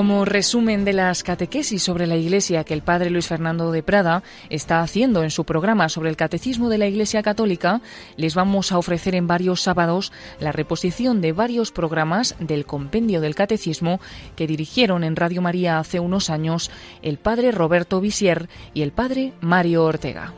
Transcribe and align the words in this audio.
Como 0.00 0.24
resumen 0.24 0.86
de 0.86 0.94
las 0.94 1.22
catequesis 1.22 1.82
sobre 1.82 2.06
la 2.06 2.16
Iglesia 2.16 2.64
que 2.64 2.72
el 2.72 2.80
padre 2.80 3.10
Luis 3.10 3.26
Fernando 3.26 3.70
de 3.70 3.82
Prada 3.82 4.22
está 4.48 4.80
haciendo 4.80 5.22
en 5.22 5.30
su 5.30 5.44
programa 5.44 5.90
sobre 5.90 6.08
el 6.08 6.16
Catecismo 6.16 6.70
de 6.70 6.78
la 6.78 6.86
Iglesia 6.86 7.22
Católica, 7.22 7.82
les 8.16 8.34
vamos 8.34 8.72
a 8.72 8.78
ofrecer 8.78 9.14
en 9.14 9.26
varios 9.26 9.60
sábados 9.60 10.10
la 10.38 10.52
reposición 10.52 11.20
de 11.20 11.32
varios 11.32 11.70
programas 11.70 12.34
del 12.38 12.64
Compendio 12.64 13.20
del 13.20 13.34
Catecismo 13.34 14.00
que 14.36 14.46
dirigieron 14.46 15.04
en 15.04 15.16
Radio 15.16 15.42
María 15.42 15.78
hace 15.78 16.00
unos 16.00 16.30
años 16.30 16.70
el 17.02 17.18
padre 17.18 17.52
Roberto 17.52 18.00
Visier 18.00 18.48
y 18.72 18.80
el 18.80 18.92
padre 18.92 19.34
Mario 19.42 19.84
Ortega. 19.84 20.32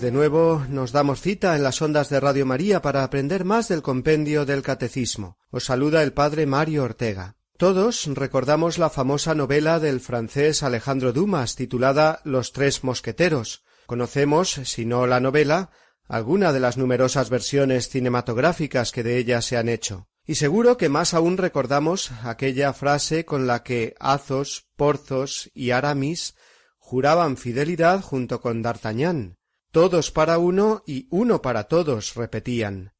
De 0.00 0.12
nuevo 0.12 0.64
nos 0.68 0.92
damos 0.92 1.20
cita 1.20 1.56
en 1.56 1.64
las 1.64 1.82
ondas 1.82 2.08
de 2.08 2.20
Radio 2.20 2.46
María 2.46 2.80
para 2.80 3.02
aprender 3.02 3.44
más 3.44 3.66
del 3.66 3.82
compendio 3.82 4.46
del 4.46 4.62
Catecismo. 4.62 5.38
Os 5.50 5.64
saluda 5.64 6.04
el 6.04 6.12
padre 6.12 6.46
Mario 6.46 6.84
Ortega. 6.84 7.34
Todos 7.56 8.06
recordamos 8.06 8.78
la 8.78 8.90
famosa 8.90 9.34
novela 9.34 9.80
del 9.80 9.98
francés 9.98 10.62
Alejandro 10.62 11.12
Dumas 11.12 11.56
titulada 11.56 12.20
Los 12.22 12.52
tres 12.52 12.84
mosqueteros. 12.84 13.64
Conocemos, 13.86 14.60
si 14.62 14.86
no 14.86 15.08
la 15.08 15.18
novela, 15.18 15.70
alguna 16.06 16.52
de 16.52 16.60
las 16.60 16.76
numerosas 16.76 17.28
versiones 17.28 17.88
cinematográficas 17.88 18.92
que 18.92 19.02
de 19.02 19.18
ella 19.18 19.42
se 19.42 19.56
han 19.56 19.68
hecho. 19.68 20.06
Y 20.24 20.36
seguro 20.36 20.76
que 20.76 20.88
más 20.88 21.12
aún 21.12 21.38
recordamos 21.38 22.12
aquella 22.22 22.72
frase 22.72 23.24
con 23.24 23.48
la 23.48 23.64
que 23.64 23.96
Athos, 23.98 24.68
Porthos 24.76 25.50
y 25.54 25.72
Aramis 25.72 26.36
juraban 26.78 27.36
fidelidad 27.36 28.00
junto 28.00 28.40
con 28.40 28.62
D'Artagnan 28.62 29.37
todos 29.70 30.10
para 30.10 30.38
uno 30.38 30.82
y 30.86 31.06
uno 31.10 31.42
para 31.42 31.64
todos, 31.64 32.14
repetían. 32.14 32.92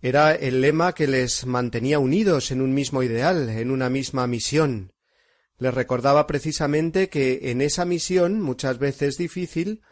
Era 0.00 0.34
el 0.34 0.60
lema 0.60 0.94
que 0.94 1.06
les 1.06 1.46
mantenía 1.46 1.98
unidos 1.98 2.50
en 2.50 2.60
un 2.60 2.74
mismo 2.74 3.02
ideal, 3.02 3.48
en 3.48 3.70
una 3.70 3.88
misma 3.88 4.26
misión. 4.26 4.92
Les 5.58 5.74
recordaba 5.74 6.26
precisamente 6.26 7.08
que 7.08 7.50
en 7.50 7.60
esa 7.60 7.84
misión, 7.84 8.40
muchas 8.40 8.78
veces 8.78 9.16
difícil, 9.16 9.82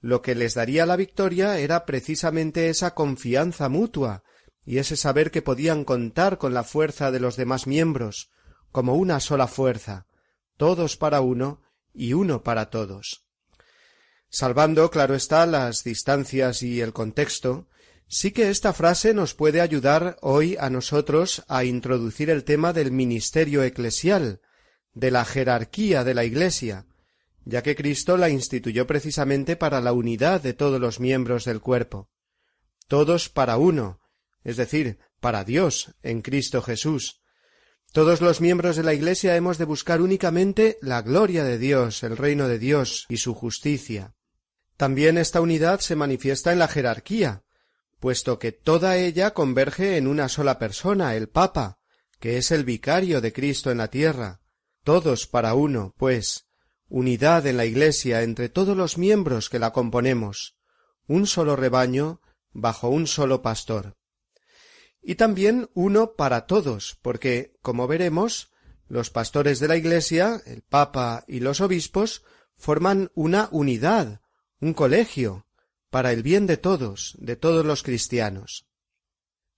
lo 0.00 0.20
que 0.20 0.34
les 0.34 0.54
daría 0.54 0.84
la 0.84 0.96
victoria 0.96 1.58
era 1.58 1.86
precisamente 1.86 2.68
esa 2.68 2.94
confianza 2.94 3.70
mutua 3.70 4.22
y 4.64 4.78
ese 4.78 4.96
saber 4.96 5.30
que 5.30 5.42
podían 5.42 5.84
contar 5.84 6.38
con 6.38 6.52
la 6.52 6.62
fuerza 6.62 7.10
de 7.10 7.20
los 7.20 7.36
demás 7.36 7.66
miembros, 7.66 8.30
como 8.70 8.94
una 8.94 9.18
sola 9.20 9.46
fuerza, 9.46 10.06
todos 10.56 10.96
para 10.96 11.20
uno 11.22 11.62
y 11.92 12.12
uno 12.12 12.42
para 12.42 12.70
todos. 12.70 13.23
Salvando, 14.36 14.90
claro 14.90 15.14
está, 15.14 15.46
las 15.46 15.84
distancias 15.84 16.64
y 16.64 16.80
el 16.80 16.92
contexto, 16.92 17.68
sí 18.08 18.32
que 18.32 18.50
esta 18.50 18.72
frase 18.72 19.14
nos 19.14 19.32
puede 19.32 19.60
ayudar 19.60 20.16
hoy 20.22 20.56
a 20.58 20.70
nosotros 20.70 21.44
a 21.46 21.62
introducir 21.62 22.30
el 22.30 22.42
tema 22.42 22.72
del 22.72 22.90
ministerio 22.90 23.62
eclesial, 23.62 24.40
de 24.92 25.12
la 25.12 25.24
jerarquía 25.24 26.02
de 26.02 26.14
la 26.14 26.24
Iglesia, 26.24 26.88
ya 27.44 27.62
que 27.62 27.76
Cristo 27.76 28.16
la 28.16 28.28
instituyó 28.28 28.88
precisamente 28.88 29.54
para 29.54 29.80
la 29.80 29.92
unidad 29.92 30.40
de 30.40 30.52
todos 30.52 30.80
los 30.80 30.98
miembros 30.98 31.44
del 31.44 31.60
cuerpo. 31.60 32.10
Todos 32.88 33.28
para 33.28 33.56
uno, 33.56 34.00
es 34.42 34.56
decir, 34.56 34.98
para 35.20 35.44
Dios 35.44 35.94
en 36.02 36.22
Cristo 36.22 36.60
Jesús. 36.60 37.22
Todos 37.92 38.20
los 38.20 38.40
miembros 38.40 38.74
de 38.74 38.82
la 38.82 38.94
Iglesia 38.94 39.36
hemos 39.36 39.58
de 39.58 39.64
buscar 39.64 40.02
únicamente 40.02 40.76
la 40.82 41.02
gloria 41.02 41.44
de 41.44 41.56
Dios, 41.56 42.02
el 42.02 42.16
reino 42.16 42.48
de 42.48 42.58
Dios 42.58 43.06
y 43.08 43.18
su 43.18 43.32
justicia. 43.32 44.12
También 44.76 45.18
esta 45.18 45.40
unidad 45.40 45.80
se 45.80 45.96
manifiesta 45.96 46.52
en 46.52 46.58
la 46.58 46.68
jerarquía, 46.68 47.44
puesto 48.00 48.38
que 48.38 48.52
toda 48.52 48.96
ella 48.96 49.32
converge 49.32 49.96
en 49.96 50.06
una 50.06 50.28
sola 50.28 50.58
persona, 50.58 51.14
el 51.14 51.28
Papa, 51.28 51.78
que 52.18 52.38
es 52.38 52.50
el 52.50 52.64
vicario 52.64 53.20
de 53.20 53.32
Cristo 53.32 53.70
en 53.70 53.78
la 53.78 53.88
tierra. 53.88 54.40
Todos 54.82 55.26
para 55.26 55.54
uno, 55.54 55.94
pues, 55.96 56.46
unidad 56.88 57.46
en 57.46 57.56
la 57.56 57.64
Iglesia 57.64 58.22
entre 58.22 58.48
todos 58.48 58.76
los 58.76 58.98
miembros 58.98 59.48
que 59.48 59.58
la 59.58 59.72
componemos, 59.72 60.56
un 61.06 61.26
solo 61.26 61.56
rebaño 61.56 62.20
bajo 62.52 62.88
un 62.88 63.06
solo 63.06 63.42
pastor. 63.42 63.96
Y 65.02 65.16
también 65.16 65.70
uno 65.74 66.14
para 66.14 66.46
todos, 66.46 66.98
porque, 67.02 67.56
como 67.62 67.86
veremos, 67.86 68.52
los 68.88 69.10
pastores 69.10 69.60
de 69.60 69.68
la 69.68 69.76
Iglesia, 69.76 70.40
el 70.46 70.62
Papa 70.62 71.24
y 71.26 71.40
los 71.40 71.60
obispos, 71.60 72.22
forman 72.56 73.10
una 73.14 73.48
unidad, 73.50 74.20
un 74.64 74.72
colegio, 74.72 75.46
para 75.90 76.10
el 76.12 76.22
bien 76.22 76.46
de 76.46 76.56
todos, 76.56 77.16
de 77.18 77.36
todos 77.36 77.66
los 77.66 77.82
cristianos. 77.82 78.66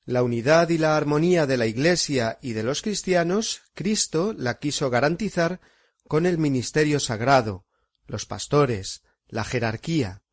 La 0.04 0.24
unidad 0.24 0.68
y 0.70 0.78
la 0.78 0.96
armonía 0.96 1.46
de 1.46 1.56
la 1.56 1.66
Iglesia 1.66 2.38
y 2.42 2.54
de 2.54 2.64
los 2.64 2.82
cristianos, 2.82 3.62
Cristo 3.72 4.34
la 4.36 4.58
quiso 4.58 4.90
garantizar 4.90 5.60
con 6.08 6.26
el 6.26 6.38
ministerio 6.38 6.98
sagrado, 6.98 7.66
los 8.08 8.26
pastores, 8.26 9.04
la 9.28 9.44
jerarquía. 9.44 10.24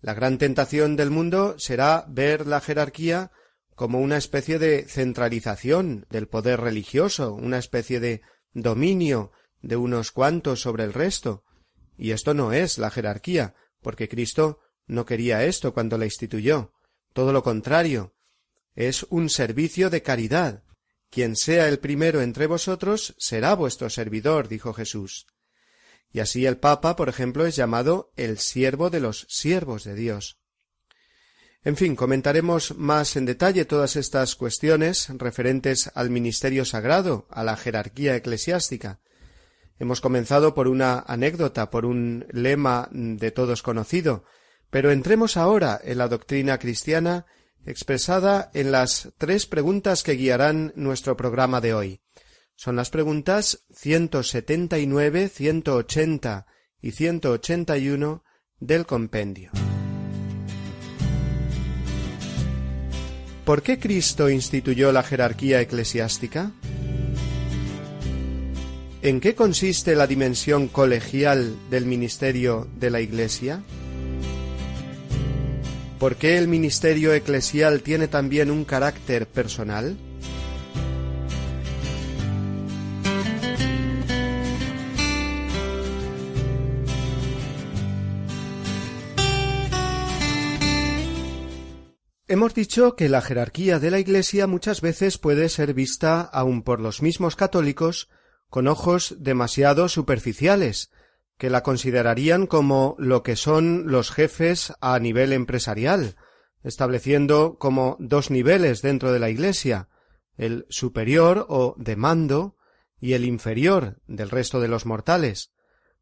La 0.00 0.14
gran 0.14 0.38
tentación 0.38 0.94
del 0.94 1.10
mundo 1.10 1.58
será 1.58 2.04
ver 2.06 2.46
la 2.46 2.60
jerarquía 2.60 3.32
como 3.74 4.00
una 4.00 4.18
especie 4.18 4.60
de 4.60 4.84
centralización 4.84 6.06
del 6.10 6.28
poder 6.28 6.60
religioso, 6.60 7.34
una 7.34 7.58
especie 7.58 7.98
de 7.98 8.22
dominio 8.52 9.32
de 9.62 9.74
unos 9.74 10.12
cuantos 10.12 10.60
sobre 10.60 10.84
el 10.84 10.92
resto. 10.92 11.42
Y 11.98 12.12
esto 12.12 12.34
no 12.34 12.52
es 12.52 12.78
la 12.78 12.92
jerarquía, 12.92 13.56
porque 13.86 14.08
Cristo 14.08 14.58
no 14.88 15.06
quería 15.06 15.44
esto 15.44 15.72
cuando 15.72 15.96
la 15.96 16.06
instituyó. 16.06 16.72
Todo 17.12 17.32
lo 17.32 17.44
contrario. 17.44 18.16
Es 18.74 19.04
un 19.10 19.30
servicio 19.30 19.90
de 19.90 20.02
caridad. 20.02 20.64
Quien 21.08 21.36
sea 21.36 21.68
el 21.68 21.78
primero 21.78 22.20
entre 22.20 22.48
vosotros 22.48 23.14
será 23.16 23.54
vuestro 23.54 23.88
servidor, 23.88 24.48
dijo 24.48 24.72
Jesús. 24.72 25.28
Y 26.10 26.18
así 26.18 26.46
el 26.46 26.56
Papa, 26.56 26.96
por 26.96 27.08
ejemplo, 27.08 27.46
es 27.46 27.54
llamado 27.54 28.10
el 28.16 28.40
siervo 28.40 28.90
de 28.90 28.98
los 28.98 29.24
siervos 29.28 29.84
de 29.84 29.94
Dios. 29.94 30.40
En 31.62 31.76
fin, 31.76 31.94
comentaremos 31.94 32.74
más 32.76 33.14
en 33.14 33.24
detalle 33.24 33.66
todas 33.66 33.94
estas 33.94 34.34
cuestiones 34.34 35.10
referentes 35.10 35.92
al 35.94 36.10
ministerio 36.10 36.64
sagrado, 36.64 37.28
a 37.30 37.44
la 37.44 37.56
jerarquía 37.56 38.16
eclesiástica, 38.16 38.98
Hemos 39.78 40.00
comenzado 40.00 40.54
por 40.54 40.68
una 40.68 41.00
anécdota, 41.06 41.70
por 41.70 41.84
un 41.84 42.26
lema 42.30 42.88
de 42.90 43.30
todos 43.30 43.62
conocido, 43.62 44.24
pero 44.70 44.90
entremos 44.90 45.36
ahora 45.36 45.78
en 45.82 45.98
la 45.98 46.08
doctrina 46.08 46.58
cristiana 46.58 47.26
expresada 47.66 48.50
en 48.54 48.72
las 48.72 49.12
tres 49.18 49.46
preguntas 49.46 50.02
que 50.02 50.12
guiarán 50.12 50.72
nuestro 50.76 51.16
programa 51.16 51.60
de 51.60 51.74
hoy. 51.74 52.00
Son 52.54 52.76
las 52.76 52.88
preguntas 52.88 53.64
179, 53.74 55.28
180 55.28 56.46
y 56.80 56.92
181 56.92 58.24
del 58.60 58.86
compendio. 58.86 59.50
¿Por 63.44 63.62
qué 63.62 63.78
Cristo 63.78 64.30
instituyó 64.30 64.90
la 64.90 65.02
jerarquía 65.02 65.60
eclesiástica? 65.60 66.52
¿En 69.06 69.20
qué 69.20 69.36
consiste 69.36 69.94
la 69.94 70.08
dimensión 70.08 70.66
colegial 70.66 71.56
del 71.70 71.86
ministerio 71.86 72.66
de 72.74 72.90
la 72.90 73.00
Iglesia? 73.00 73.62
¿Por 76.00 76.16
qué 76.16 76.38
el 76.38 76.48
ministerio 76.48 77.14
eclesial 77.14 77.82
tiene 77.82 78.08
también 78.08 78.50
un 78.50 78.64
carácter 78.64 79.28
personal? 79.28 79.96
Hemos 92.26 92.54
dicho 92.54 92.96
que 92.96 93.08
la 93.08 93.22
jerarquía 93.22 93.78
de 93.78 93.92
la 93.92 94.00
Iglesia 94.00 94.48
muchas 94.48 94.80
veces 94.80 95.16
puede 95.16 95.48
ser 95.48 95.74
vista 95.74 96.22
aun 96.22 96.62
por 96.62 96.80
los 96.80 97.02
mismos 97.02 97.36
católicos 97.36 98.08
con 98.50 98.68
ojos 98.68 99.16
demasiado 99.18 99.88
superficiales, 99.88 100.90
que 101.38 101.50
la 101.50 101.62
considerarían 101.62 102.46
como 102.46 102.96
lo 102.98 103.22
que 103.22 103.36
son 103.36 103.90
los 103.90 104.10
jefes 104.10 104.72
a 104.80 104.98
nivel 104.98 105.32
empresarial, 105.32 106.16
estableciendo 106.62 107.58
como 107.58 107.96
dos 108.00 108.30
niveles 108.30 108.82
dentro 108.82 109.12
de 109.12 109.18
la 109.18 109.30
Iglesia, 109.30 109.88
el 110.36 110.66
superior 110.68 111.46
o 111.48 111.74
de 111.78 111.96
mando 111.96 112.56
y 112.98 113.12
el 113.12 113.24
inferior 113.24 114.00
del 114.06 114.30
resto 114.30 114.60
de 114.60 114.68
los 114.68 114.86
mortales, 114.86 115.52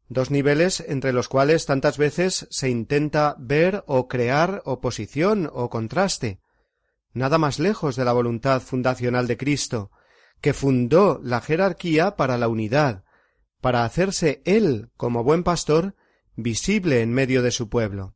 dos 0.07 0.31
niveles 0.31 0.83
entre 0.87 1.13
los 1.13 1.27
cuales 1.27 1.65
tantas 1.65 1.97
veces 1.97 2.47
se 2.49 2.69
intenta 2.69 3.35
ver 3.39 3.83
o 3.87 4.07
crear 4.07 4.61
oposición 4.65 5.49
o 5.51 5.69
contraste. 5.69 6.39
nada 7.13 7.37
más 7.37 7.59
lejos 7.59 7.95
de 7.95 8.03
la 8.03 8.11
voluntad 8.11 8.61
fundacional 8.61 9.25
de 9.25 9.37
Cristo, 9.37 9.91
que 10.45 10.53
fundó 10.53 11.19
la 11.23 11.41
jerarquía 11.41 12.15
para 12.15 12.37
la 12.37 12.47
unidad, 12.47 13.03
para 13.61 13.83
hacerse 13.83 14.43
él, 14.45 14.91
como 14.95 15.23
buen 15.23 15.41
pastor, 15.41 15.95
visible 16.35 17.01
en 17.01 17.11
medio 17.11 17.41
de 17.41 17.49
su 17.49 17.67
pueblo. 17.67 18.13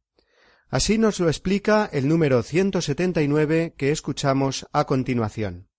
Así 0.69 0.99
nos 0.99 1.19
lo 1.19 1.27
explica 1.27 1.89
el 1.91 2.07
número 2.07 2.43
179 2.43 3.73
que 3.75 3.89
escuchamos 3.89 4.67
a 4.73 4.85
continuación. 4.85 5.69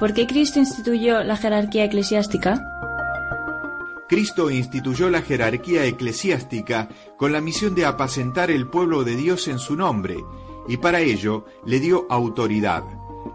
¿Por 0.00 0.14
qué 0.14 0.26
Cristo 0.26 0.58
instituyó 0.58 1.22
la 1.22 1.36
jerarquía 1.36 1.84
eclesiástica? 1.84 2.60
Cristo 4.08 4.50
instituyó 4.50 5.10
la 5.10 5.22
jerarquía 5.22 5.84
eclesiástica 5.84 6.88
con 7.16 7.30
la 7.30 7.40
misión 7.40 7.76
de 7.76 7.86
apacentar 7.86 8.50
el 8.50 8.66
pueblo 8.66 9.04
de 9.04 9.14
Dios 9.14 9.46
en 9.46 9.60
su 9.60 9.76
nombre, 9.76 10.16
y 10.66 10.78
para 10.78 10.98
ello 10.98 11.44
le 11.64 11.78
dio 11.78 12.08
autoridad. 12.10 12.82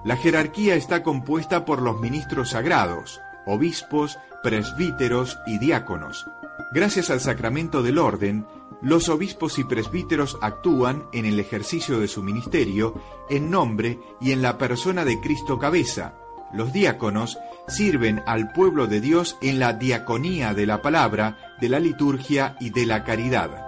La 0.08 0.16
jerarquía 0.16 0.76
está 0.76 1.04
compuesta 1.04 1.66
por 1.66 1.82
los 1.82 2.00
ministros 2.00 2.52
sagrados, 2.52 3.20
obispos, 3.46 4.18
presbíteros 4.42 5.38
y 5.46 5.58
diáconos. 5.58 6.26
Gracias 6.72 7.10
al 7.10 7.20
sacramento 7.20 7.84
del 7.84 7.98
orden, 7.98 8.46
los 8.82 9.10
obispos 9.10 9.60
y 9.60 9.66
presbíteros 9.66 10.38
actúan 10.42 11.04
en 11.12 11.26
el 11.26 11.42
ejercicio 11.42 12.00
de 12.00 12.08
su 12.08 12.24
ministerio 12.24 12.94
en 13.30 13.52
nombre 13.52 14.00
y 14.22 14.32
en 14.32 14.42
la 14.42 14.58
persona 14.58 15.04
de 15.04 15.20
Cristo 15.20 15.60
cabeza. 15.60 16.14
Los 16.54 16.72
diáconos 16.72 17.38
sirven 17.68 18.24
al 18.28 18.54
pueblo 18.54 18.88
de 18.88 19.02
Dios 19.02 19.38
en 19.42 19.60
la 19.60 19.74
diaconía 19.74 20.54
de 20.54 20.68
la 20.68 20.82
palabra, 20.82 21.58
de 21.60 21.68
la 21.68 21.82
liturgia 21.82 22.56
y 22.62 22.70
de 22.70 22.86
la 22.86 23.04
caridad. 23.04 23.67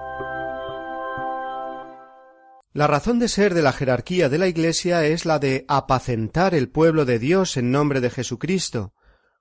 La 2.79 2.87
razón 2.87 3.19
de 3.19 3.27
ser 3.27 3.55
de 3.55 3.61
la 3.61 3.73
jerarquía 3.73 4.29
de 4.29 4.37
la 4.37 4.47
Iglesia 4.47 5.05
es 5.05 5.25
la 5.25 5.37
de 5.37 5.65
apacentar 5.67 6.55
el 6.55 6.69
pueblo 6.69 7.03
de 7.03 7.19
Dios 7.19 7.57
en 7.57 7.71
nombre 7.71 7.99
de 7.99 8.09
Jesucristo, 8.09 8.93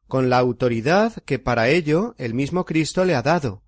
con 0.08 0.28
la 0.28 0.38
autoridad 0.38 1.12
que 1.22 1.38
para 1.38 1.68
ello 1.68 2.16
el 2.18 2.34
mismo 2.34 2.64
Cristo 2.64 3.04
le 3.04 3.14
ha 3.14 3.22
dado. 3.22 3.62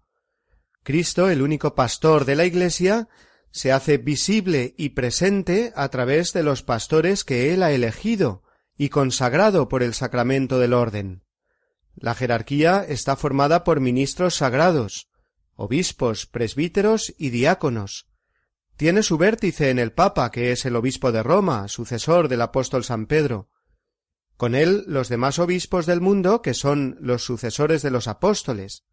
Cristo, 0.83 1.31
el 1.31 1.41
único 1.41 1.77
pastor 1.77 2.25
de 2.25 2.35
la 2.35 2.47
Iglesia, 2.47 3.09
se 3.53 3.71
hace 3.71 3.97
visible 3.97 4.75
y 4.77 4.89
presente 4.89 5.73
a 5.77 5.89
través 5.89 6.33
de 6.33 6.43
los 6.43 6.65
pastores 6.65 7.23
que 7.23 7.55
él 7.55 7.63
ha 7.63 7.71
elegido 7.71 8.43
y 8.77 8.89
consagrado 8.89 9.69
por 9.69 9.85
el 9.85 9.95
sacramento 9.95 10.59
del 10.59 10.73
orden. 10.73 11.23
La 11.95 12.17
jerarquía 12.17 12.85
está 12.89 13.15
formada 13.15 13.63
por 13.63 13.79
ministros 13.79 14.35
sagrados, 14.35 15.11
obispos, 15.55 16.27
presbíteros 16.27 17.15
y 17.17 17.31
diáconos. 17.31 18.10
Tiene 18.81 19.03
su 19.03 19.19
vértice 19.19 19.69
en 19.69 19.79
el 19.79 19.93
Papa, 19.93 20.31
que 20.31 20.53
es 20.53 20.65
el 20.65 20.75
obispo 20.75 21.13
de 21.13 21.23
Roma, 21.23 21.69
sucesor 21.69 22.29
del 22.29 22.41
apóstol 22.41 22.83
San 22.83 23.05
Pedro, 23.05 23.51
con 24.39 24.55
él 24.55 24.85
los 24.87 25.11
demás 25.11 25.39
obispos 25.39 25.85
del 25.85 26.01
mundo, 26.01 26.41
que 26.41 26.55
son 26.55 26.97
los 26.99 27.23
sucesores 27.23 27.83
de 27.83 27.91
los 27.91 28.09
apóstoles, 28.09 28.87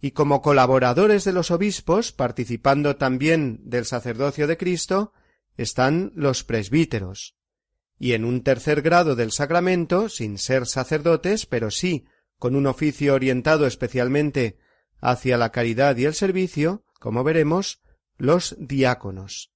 y 0.00 0.12
como 0.12 0.42
colaboradores 0.42 1.24
de 1.24 1.32
los 1.32 1.50
obispos, 1.50 2.12
participando 2.12 2.94
también 2.94 3.58
del 3.64 3.84
sacerdocio 3.84 4.46
de 4.46 4.56
Cristo, 4.56 5.12
están 5.56 6.12
los 6.14 6.44
presbíteros. 6.44 7.34
Y 7.98 8.12
en 8.12 8.24
un 8.24 8.44
tercer 8.44 8.80
grado 8.80 9.16
del 9.16 9.32
sacramento, 9.32 10.08
sin 10.08 10.38
ser 10.38 10.66
sacerdotes, 10.66 11.46
pero 11.46 11.72
sí 11.72 12.04
con 12.38 12.54
un 12.54 12.68
oficio 12.68 13.14
orientado 13.14 13.66
especialmente 13.66 14.60
hacia 15.00 15.36
la 15.36 15.50
caridad 15.50 15.96
y 15.96 16.04
el 16.04 16.14
servicio, 16.14 16.84
como 17.00 17.24
veremos, 17.24 17.80
los 18.20 18.54
diáconos. 18.60 19.52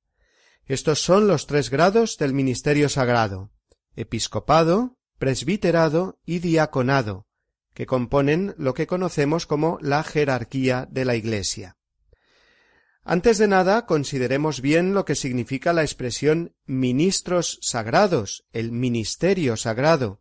Estos 0.67 1.01
son 1.01 1.29
los 1.29 1.47
tres 1.47 1.71
grados 1.71 2.17
del 2.17 2.33
ministerio 2.33 2.89
sagrado 2.89 3.51
episcopado, 3.97 4.99
presbiterado 5.19 6.19
y 6.25 6.41
diaconado, 6.41 7.27
que 7.75 7.87
componen 7.87 8.55
lo 8.59 8.75
que 8.75 8.87
conocemos 8.87 9.47
como 9.47 9.79
la 9.81 10.03
jerarquía 10.03 10.87
de 10.91 11.05
la 11.05 11.17
Iglesia. 11.17 11.77
Antes 13.05 13.37
de 13.39 13.49
nada, 13.49 13.87
consideremos 13.87 14.61
bien 14.61 14.95
lo 14.95 15.05
que 15.05 15.15
significa 15.15 15.73
la 15.73 15.83
expresión 15.83 16.55
ministros 16.65 17.59
sagrados, 17.61 18.47
el 18.53 18.73
ministerio 18.73 19.57
sagrado. 19.57 20.21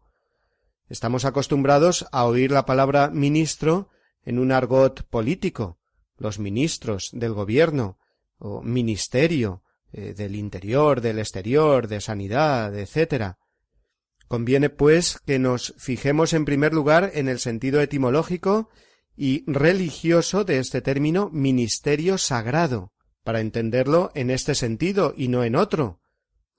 Estamos 0.89 1.23
acostumbrados 1.23 2.05
a 2.11 2.25
oír 2.25 2.51
la 2.51 2.65
palabra 2.65 3.09
ministro 3.09 3.89
en 4.23 4.37
un 4.37 4.51
argot 4.51 5.03
político, 5.03 5.79
los 6.17 6.39
ministros 6.39 7.09
del 7.13 7.33
gobierno, 7.33 7.97
o 8.43 8.61
ministerio 8.61 9.63
eh, 9.93 10.13
del 10.13 10.35
interior, 10.35 10.99
del 10.99 11.19
exterior, 11.19 11.87
de 11.87 12.01
sanidad, 12.01 12.77
etc. 12.77 13.35
Conviene, 14.27 14.69
pues, 14.69 15.17
que 15.25 15.39
nos 15.39 15.73
fijemos 15.77 16.33
en 16.33 16.43
primer 16.43 16.73
lugar 16.73 17.11
en 17.13 17.29
el 17.29 17.39
sentido 17.39 17.81
etimológico 17.81 18.69
y 19.15 19.43
religioso 19.49 20.43
de 20.43 20.59
este 20.59 20.81
término 20.81 21.29
ministerio 21.31 22.17
sagrado, 22.17 22.91
para 23.23 23.39
entenderlo 23.39 24.11
en 24.13 24.29
este 24.29 24.55
sentido 24.55 25.13
y 25.15 25.29
no 25.29 25.45
en 25.45 25.55
otro, 25.55 26.01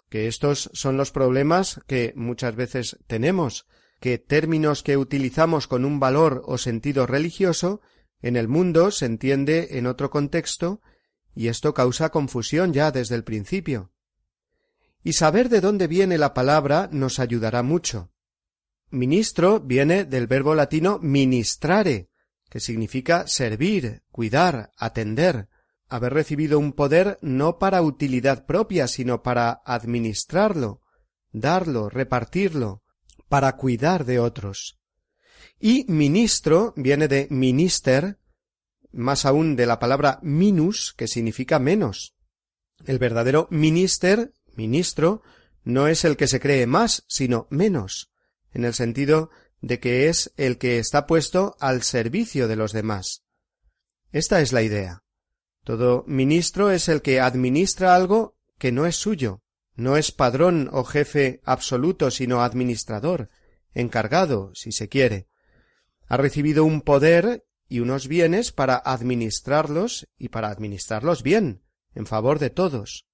que 0.09 0.27
estos 0.27 0.71
son 0.73 0.97
los 0.97 1.11
problemas 1.11 1.81
que 1.87 2.15
muchas 2.17 2.57
veces 2.57 2.97
tenemos, 3.07 3.67
que 4.01 4.17
términos 4.17 4.83
que 4.83 4.97
utilizamos 4.97 5.67
con 5.67 5.85
un 5.85 6.01
valor 6.01 6.43
o 6.47 6.57
sentido 6.57 7.07
religioso 7.07 7.83
en 8.23 8.37
el 8.37 8.49
mundo 8.49 8.91
se 8.91 9.05
entiende 9.05 9.77
en 9.79 9.87
otro 9.87 10.09
contexto 10.09 10.81
y 11.35 11.49
esto 11.49 11.75
causa 11.75 12.11
confusión 12.11 12.73
ya 12.73 12.91
desde 12.91 13.15
el 13.15 13.25
principio. 13.25 13.91
Y 15.03 15.15
saber 15.15 15.49
de 15.49 15.61
dónde 15.61 15.87
viene 15.87 16.17
la 16.19 16.33
palabra 16.33 16.89
nos 16.91 17.19
ayudará 17.19 17.63
mucho. 17.63 18.11
Ministro 18.91 19.61
viene 19.61 20.05
del 20.05 20.27
verbo 20.27 20.55
latino 20.55 20.99
ministrare, 21.01 22.09
que 22.49 22.61
significa 22.61 23.27
servir, 23.27 24.03
cuidar, 24.11 24.71
atender, 24.77 25.49
haber 25.89 26.15
recibido 26.15 26.59
un 26.59 26.73
poder 26.73 27.19
no 27.21 27.59
para 27.59 27.83
utilidad 27.83 28.47
propia, 28.47 28.89
sino 28.89 29.23
para 29.23 29.63
administrarlo, 29.65 30.81
darlo, 31.33 31.89
repartirlo, 31.89 32.83
para 33.29 33.57
cuidar 33.57 34.05
de 34.05 34.19
otros. 34.19 34.79
Y 35.59 35.85
ministro 35.89 36.73
viene 36.77 37.09
de 37.09 37.27
minister, 37.31 38.19
más 38.95 39.25
aún 39.25 39.57
de 39.57 39.67
la 39.67 39.79
palabra 39.79 40.19
minus, 40.23 40.95
que 40.97 41.09
significa 41.09 41.59
menos. 41.59 42.15
El 42.87 42.99
verdadero 42.99 43.49
minister 43.51 44.33
ministro 44.57 45.23
no 45.65 45.89
es 45.89 46.05
el 46.05 46.17
que 46.17 46.29
se 46.29 46.41
cree 46.41 46.67
más, 46.67 47.05
sino 47.09 47.47
menos, 47.51 48.13
en 48.53 48.65
el 48.65 48.75
sentido 48.75 49.31
de 49.61 49.81
que 49.81 50.09
es 50.09 50.33
el 50.37 50.59
que 50.59 50.79
está 50.79 51.07
puesto 51.07 51.57
al 51.59 51.83
servicio 51.83 52.49
de 52.49 52.57
los 52.57 52.73
demás. 52.73 53.25
Esta 54.13 54.41
es 54.41 54.53
la 54.53 54.63
idea. 54.63 55.03
Todo 55.65 56.05
ministro 56.07 56.71
es 56.71 56.89
el 56.89 57.01
que 57.01 57.21
administra 57.21 57.95
algo 57.95 58.37
que 58.59 58.71
no 58.71 58.87
es 58.87 58.97
suyo, 58.97 59.43
no 59.75 59.97
es 59.97 60.13
padrón 60.13 60.69
o 60.73 60.85
jefe 60.85 61.41
absoluto, 61.45 62.11
sino 62.11 62.43
administrador, 62.43 63.31
encargado, 63.73 64.53
si 64.55 64.71
se 64.71 64.89
quiere. 64.89 65.27
Ha 66.07 66.19
recibido 66.19 66.65
un 66.65 66.83
poder 66.83 67.45
y 67.69 67.81
unos 67.81 68.09
bienes 68.09 68.53
para 68.53 68.77
administrarlos 68.77 70.07
y 70.19 70.29
para 70.29 70.49
administrarlos 70.49 71.23
bien, 71.23 71.63
en 71.95 72.07
favor 72.07 72.39
de 72.39 72.51
todos. 72.51 73.07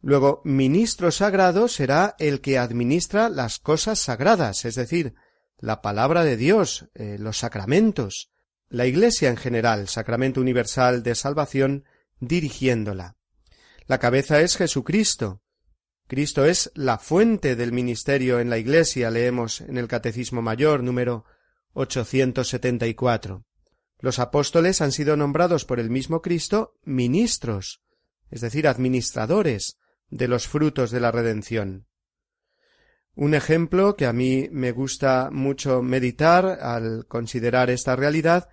Luego, 0.00 0.40
ministro 0.44 1.10
sagrado 1.10 1.68
será 1.68 2.14
el 2.18 2.40
que 2.40 2.58
administra 2.58 3.28
las 3.28 3.58
cosas 3.58 3.98
sagradas, 3.98 4.64
es 4.64 4.76
decir, 4.76 5.14
la 5.58 5.82
palabra 5.82 6.22
de 6.22 6.36
Dios, 6.36 6.88
eh, 6.94 7.16
los 7.18 7.38
sacramentos, 7.38 8.30
la 8.68 8.86
Iglesia 8.86 9.28
en 9.28 9.36
general, 9.36 9.88
sacramento 9.88 10.40
universal 10.40 11.02
de 11.02 11.14
salvación, 11.14 11.84
dirigiéndola. 12.20 13.16
La 13.86 13.98
cabeza 13.98 14.40
es 14.40 14.56
Jesucristo. 14.56 15.42
Cristo 16.06 16.44
es 16.44 16.70
la 16.74 16.98
fuente 16.98 17.56
del 17.56 17.72
ministerio 17.72 18.38
en 18.38 18.50
la 18.50 18.58
Iglesia, 18.58 19.10
leemos 19.10 19.62
en 19.62 19.78
el 19.78 19.88
Catecismo 19.88 20.42
Mayor 20.42 20.82
número 20.82 21.24
874. 21.72 23.47
Los 24.00 24.18
apóstoles 24.18 24.80
han 24.80 24.92
sido 24.92 25.16
nombrados 25.16 25.64
por 25.64 25.80
el 25.80 25.90
mismo 25.90 26.22
Cristo 26.22 26.74
ministros, 26.84 27.82
es 28.30 28.40
decir, 28.40 28.68
administradores, 28.68 29.78
de 30.10 30.28
los 30.28 30.46
frutos 30.46 30.90
de 30.90 31.00
la 31.00 31.10
redención. 31.10 31.86
Un 33.14 33.34
ejemplo 33.34 33.96
que 33.96 34.06
a 34.06 34.12
mí 34.12 34.48
me 34.52 34.72
gusta 34.72 35.28
mucho 35.32 35.82
meditar 35.82 36.46
al 36.62 37.06
considerar 37.06 37.68
esta 37.68 37.96
realidad 37.96 38.48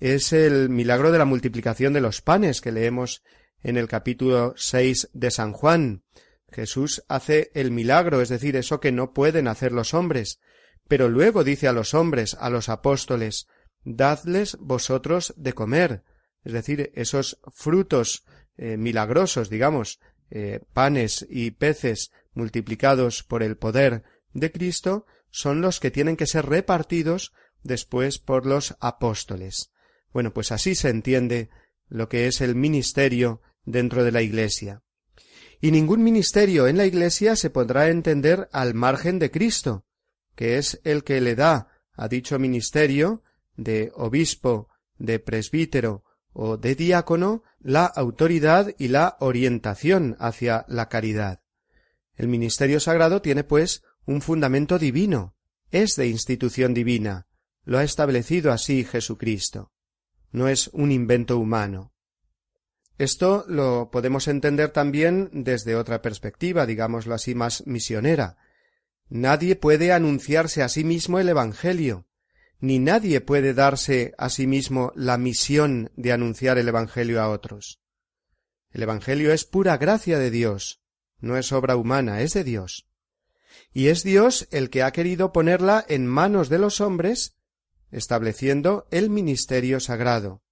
es 0.00 0.32
el 0.32 0.68
milagro 0.68 1.12
de 1.12 1.18
la 1.18 1.24
multiplicación 1.24 1.92
de 1.92 2.00
los 2.00 2.22
panes 2.22 2.60
que 2.60 2.72
leemos 2.72 3.22
en 3.62 3.76
el 3.76 3.88
capítulo 3.88 4.54
seis 4.56 5.08
de 5.12 5.30
San 5.30 5.52
Juan. 5.52 6.02
Jesús 6.50 7.04
hace 7.08 7.50
el 7.54 7.70
milagro, 7.70 8.20
es 8.20 8.28
decir, 8.28 8.56
eso 8.56 8.80
que 8.80 8.92
no 8.92 9.12
pueden 9.12 9.48
hacer 9.48 9.72
los 9.72 9.94
hombres, 9.94 10.40
pero 10.88 11.08
luego 11.08 11.44
dice 11.44 11.68
a 11.68 11.72
los 11.72 11.92
hombres, 11.92 12.36
a 12.40 12.48
los 12.48 12.68
apóstoles, 12.68 13.48
dadles 13.86 14.58
vosotros 14.60 15.32
de 15.36 15.54
comer, 15.54 16.02
es 16.44 16.52
decir, 16.52 16.90
esos 16.94 17.38
frutos 17.54 18.24
eh, 18.56 18.76
milagrosos, 18.76 19.48
digamos, 19.48 20.00
eh, 20.28 20.60
panes 20.72 21.24
y 21.30 21.52
peces 21.52 22.10
multiplicados 22.34 23.22
por 23.22 23.42
el 23.42 23.56
poder 23.56 24.02
de 24.32 24.50
Cristo 24.50 25.06
son 25.30 25.60
los 25.60 25.78
que 25.78 25.90
tienen 25.90 26.16
que 26.16 26.26
ser 26.26 26.46
repartidos 26.46 27.32
después 27.62 28.18
por 28.18 28.44
los 28.44 28.76
apóstoles. 28.80 29.70
Bueno, 30.12 30.34
pues 30.34 30.50
así 30.50 30.74
se 30.74 30.88
entiende 30.88 31.48
lo 31.88 32.08
que 32.08 32.26
es 32.26 32.40
el 32.40 32.56
ministerio 32.56 33.40
dentro 33.64 34.02
de 34.02 34.12
la 34.12 34.22
Iglesia. 34.22 34.82
Y 35.60 35.70
ningún 35.70 36.02
ministerio 36.02 36.66
en 36.66 36.76
la 36.76 36.86
Iglesia 36.86 37.36
se 37.36 37.50
podrá 37.50 37.88
entender 37.88 38.48
al 38.52 38.74
margen 38.74 39.18
de 39.18 39.30
Cristo, 39.30 39.86
que 40.34 40.58
es 40.58 40.80
el 40.84 41.04
que 41.04 41.20
le 41.20 41.34
da 41.34 41.68
a 41.94 42.08
dicho 42.08 42.38
ministerio 42.38 43.22
de 43.56 43.92
obispo, 43.94 44.68
de 44.98 45.18
presbítero 45.18 46.04
o 46.32 46.56
de 46.56 46.74
diácono 46.74 47.42
la 47.60 47.86
autoridad 47.86 48.74
y 48.78 48.88
la 48.88 49.16
orientación 49.20 50.16
hacia 50.18 50.64
la 50.68 50.88
caridad. 50.88 51.40
El 52.14 52.28
ministerio 52.28 52.80
sagrado 52.80 53.22
tiene, 53.22 53.44
pues, 53.44 53.82
un 54.06 54.22
fundamento 54.22 54.78
divino, 54.78 55.34
es 55.70 55.96
de 55.96 56.06
institución 56.06 56.74
divina, 56.74 57.26
lo 57.64 57.78
ha 57.78 57.84
establecido 57.84 58.52
así 58.52 58.84
Jesucristo. 58.84 59.72
No 60.30 60.48
es 60.48 60.68
un 60.68 60.92
invento 60.92 61.38
humano. 61.38 61.92
Esto 62.98 63.44
lo 63.48 63.90
podemos 63.90 64.28
entender 64.28 64.70
también 64.70 65.30
desde 65.32 65.76
otra 65.76 66.00
perspectiva, 66.00 66.64
digámoslo 66.64 67.14
así, 67.14 67.34
más 67.34 67.66
misionera. 67.66 68.38
Nadie 69.08 69.56
puede 69.56 69.92
anunciarse 69.92 70.62
a 70.62 70.68
sí 70.68 70.84
mismo 70.84 71.18
el 71.18 71.28
Evangelio, 71.28 72.06
ni 72.60 72.78
nadie 72.78 73.20
puede 73.20 73.54
darse 73.54 74.14
a 74.18 74.28
sí 74.28 74.46
mismo 74.46 74.92
la 74.94 75.18
misión 75.18 75.90
de 75.96 76.12
anunciar 76.12 76.58
el 76.58 76.68
Evangelio 76.68 77.20
a 77.20 77.28
otros. 77.28 77.80
El 78.70 78.82
Evangelio 78.82 79.32
es 79.32 79.44
pura 79.44 79.76
gracia 79.76 80.18
de 80.18 80.30
Dios, 80.30 80.80
no 81.18 81.36
es 81.36 81.52
obra 81.52 81.76
humana, 81.76 82.20
es 82.20 82.34
de 82.34 82.44
Dios. 82.44 82.86
Y 83.72 83.88
es 83.88 84.02
Dios 84.02 84.48
el 84.50 84.70
que 84.70 84.82
ha 84.82 84.92
querido 84.92 85.32
ponerla 85.32 85.84
en 85.88 86.06
manos 86.06 86.48
de 86.48 86.58
los 86.58 86.80
hombres, 86.80 87.36
estableciendo 87.90 88.86
el 88.90 89.10
ministerio 89.10 89.80
sagrado. 89.80 90.42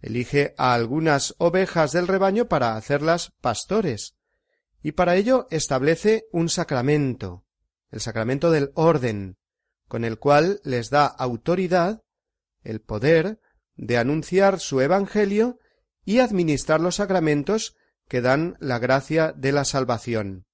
Elige 0.00 0.54
a 0.58 0.74
algunas 0.74 1.34
ovejas 1.38 1.92
del 1.92 2.06
rebaño 2.06 2.48
para 2.48 2.76
hacerlas 2.76 3.32
pastores, 3.40 4.14
y 4.82 4.92
para 4.92 5.16
ello 5.16 5.46
establece 5.50 6.26
un 6.32 6.48
sacramento, 6.48 7.44
el 7.90 8.00
sacramento 8.00 8.50
del 8.50 8.70
orden, 8.74 9.38
con 9.88 10.04
el 10.04 10.18
cual 10.18 10.60
les 10.64 10.90
da 10.90 11.06
autoridad, 11.06 12.02
el 12.62 12.80
poder, 12.80 13.40
de 13.76 13.98
anunciar 13.98 14.58
su 14.60 14.80
Evangelio 14.80 15.58
y 16.04 16.18
administrar 16.18 16.80
los 16.80 16.96
sacramentos 16.96 17.76
que 18.08 18.20
dan 18.20 18.56
la 18.60 18.78
gracia 18.78 19.32
de 19.32 19.52
la 19.52 19.64
salvación. 19.64 20.46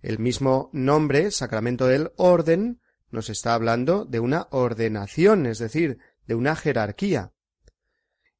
El 0.00 0.18
mismo 0.18 0.70
nombre, 0.72 1.30
sacramento 1.30 1.86
del 1.86 2.12
orden, 2.16 2.80
nos 3.10 3.30
está 3.30 3.54
hablando 3.54 4.04
de 4.04 4.20
una 4.20 4.48
ordenación, 4.50 5.46
es 5.46 5.58
decir, 5.58 5.98
de 6.26 6.34
una 6.34 6.56
jerarquía. 6.56 7.32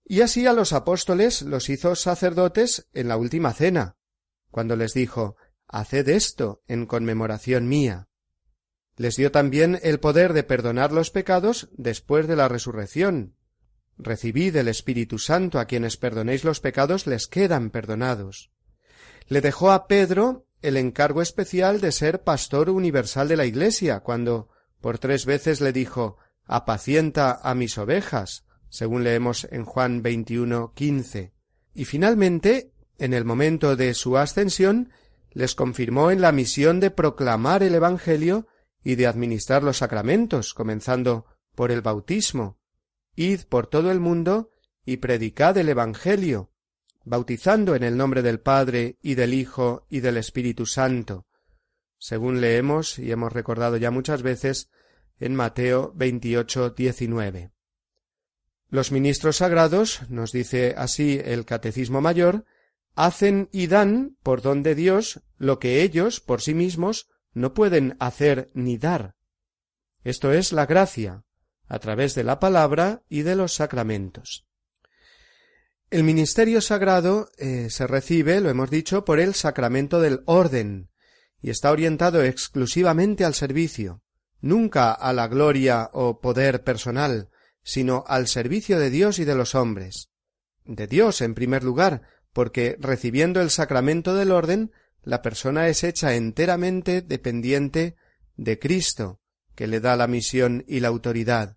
Y 0.04 0.20
así 0.20 0.46
a 0.46 0.52
los 0.52 0.72
apóstoles 0.72 1.42
los 1.42 1.68
hizo 1.68 1.94
sacerdotes 1.94 2.88
en 2.92 3.08
la 3.08 3.16
última 3.16 3.52
cena, 3.52 3.96
cuando 4.50 4.76
les 4.76 4.94
dijo 4.94 5.36
Haced 5.68 6.08
esto 6.08 6.62
en 6.68 6.86
conmemoración 6.86 7.68
mía. 7.68 8.08
Les 8.96 9.16
dio 9.16 9.30
también 9.30 9.78
el 9.82 10.00
poder 10.00 10.32
de 10.32 10.42
perdonar 10.42 10.92
los 10.92 11.10
pecados 11.10 11.68
después 11.72 12.26
de 12.26 12.36
la 12.36 12.48
resurrección. 12.48 13.34
Recibid 13.98 14.56
el 14.56 14.68
Espíritu 14.68 15.18
Santo, 15.18 15.58
a 15.58 15.66
quienes 15.66 15.96
perdonéis 15.96 16.44
los 16.44 16.60
pecados 16.60 17.06
les 17.06 17.26
quedan 17.26 17.70
perdonados. 17.70 18.50
Le 19.28 19.40
dejó 19.40 19.72
a 19.72 19.86
Pedro 19.86 20.46
el 20.62 20.76
encargo 20.76 21.22
especial 21.22 21.80
de 21.80 21.92
ser 21.92 22.22
pastor 22.22 22.70
universal 22.70 23.28
de 23.28 23.36
la 23.36 23.44
Iglesia, 23.44 24.00
cuando 24.00 24.48
por 24.80 24.98
tres 24.98 25.26
veces 25.26 25.60
le 25.60 25.72
dijo 25.72 26.18
apacienta 26.44 27.40
a 27.42 27.54
mis 27.54 27.76
ovejas, 27.76 28.44
según 28.68 29.04
leemos 29.04 29.46
en 29.50 29.64
Juan 29.64 30.02
21, 30.02 30.72
15. 30.74 31.32
Y 31.74 31.84
finalmente, 31.84 32.72
en 32.98 33.12
el 33.12 33.24
momento 33.24 33.76
de 33.76 33.94
su 33.94 34.16
ascensión, 34.16 34.90
les 35.32 35.54
confirmó 35.54 36.10
en 36.10 36.20
la 36.20 36.32
misión 36.32 36.80
de 36.80 36.90
proclamar 36.90 37.62
el 37.62 37.74
Evangelio 37.74 38.46
y 38.86 38.94
de 38.94 39.08
administrar 39.08 39.64
los 39.64 39.78
sacramentos, 39.78 40.54
comenzando 40.54 41.26
por 41.56 41.72
el 41.72 41.82
bautismo. 41.82 42.60
Id 43.16 43.40
por 43.48 43.66
todo 43.66 43.90
el 43.90 43.98
mundo 43.98 44.52
y 44.84 44.98
predicad 44.98 45.58
el 45.58 45.68
Evangelio, 45.68 46.52
bautizando 47.04 47.74
en 47.74 47.82
el 47.82 47.96
nombre 47.96 48.22
del 48.22 48.38
Padre 48.38 48.96
y 49.02 49.16
del 49.16 49.34
Hijo 49.34 49.88
y 49.90 49.98
del 49.98 50.16
Espíritu 50.18 50.66
Santo, 50.66 51.26
según 51.98 52.40
leemos 52.40 53.00
y 53.00 53.10
hemos 53.10 53.32
recordado 53.32 53.76
ya 53.76 53.90
muchas 53.90 54.22
veces 54.22 54.70
en 55.18 55.34
Mateo 55.34 55.92
28, 55.96 56.70
19. 56.70 57.50
Los 58.68 58.92
ministros 58.92 59.38
sagrados, 59.38 60.02
nos 60.10 60.30
dice 60.30 60.76
así 60.78 61.20
el 61.24 61.44
Catecismo 61.44 62.00
Mayor, 62.00 62.44
hacen 62.94 63.48
y 63.50 63.66
dan 63.66 64.16
por 64.22 64.42
don 64.42 64.62
de 64.62 64.76
Dios 64.76 65.22
lo 65.38 65.58
que 65.58 65.82
ellos 65.82 66.20
por 66.20 66.40
sí 66.40 66.54
mismos 66.54 67.08
no 67.36 67.52
pueden 67.52 67.96
hacer 68.00 68.50
ni 68.54 68.78
dar. 68.78 69.14
Esto 70.04 70.32
es 70.32 70.52
la 70.52 70.64
gracia, 70.64 71.24
a 71.68 71.78
través 71.78 72.14
de 72.14 72.24
la 72.24 72.40
palabra 72.40 73.02
y 73.10 73.22
de 73.22 73.36
los 73.36 73.52
sacramentos. 73.52 74.46
El 75.90 76.02
ministerio 76.02 76.62
sagrado 76.62 77.28
eh, 77.36 77.68
se 77.68 77.86
recibe, 77.86 78.40
lo 78.40 78.48
hemos 78.48 78.70
dicho, 78.70 79.04
por 79.04 79.20
el 79.20 79.34
sacramento 79.34 80.00
del 80.00 80.22
orden, 80.24 80.88
y 81.42 81.50
está 81.50 81.70
orientado 81.72 82.22
exclusivamente 82.22 83.22
al 83.26 83.34
servicio, 83.34 84.00
nunca 84.40 84.92
a 84.92 85.12
la 85.12 85.28
gloria 85.28 85.90
o 85.92 86.20
poder 86.22 86.64
personal, 86.64 87.28
sino 87.62 88.02
al 88.06 88.28
servicio 88.28 88.78
de 88.78 88.88
Dios 88.88 89.18
y 89.18 89.26
de 89.26 89.34
los 89.34 89.54
hombres. 89.54 90.08
De 90.64 90.86
Dios, 90.86 91.20
en 91.20 91.34
primer 91.34 91.64
lugar, 91.64 92.00
porque 92.32 92.78
recibiendo 92.80 93.42
el 93.42 93.50
sacramento 93.50 94.14
del 94.14 94.32
orden, 94.32 94.72
la 95.06 95.22
persona 95.22 95.68
es 95.68 95.84
hecha 95.84 96.14
enteramente 96.14 97.00
dependiente 97.00 97.96
de 98.36 98.58
Cristo, 98.58 99.22
que 99.54 99.66
le 99.66 99.80
da 99.80 99.96
la 99.96 100.06
misión 100.06 100.64
y 100.68 100.80
la 100.80 100.88
autoridad. 100.88 101.56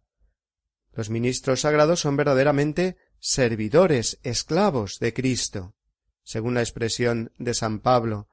Los 0.94 1.10
ministros 1.10 1.62
sagrados 1.62 2.00
son 2.00 2.16
verdaderamente 2.16 2.96
servidores, 3.20 4.20
esclavos 4.24 5.00
de 5.00 5.14
Cristo, 5.14 5.76
según 6.24 6.54
la 6.54 6.62
expresión 6.62 7.34
de 7.38 7.54
San 7.54 7.80
Pablo 7.80 8.30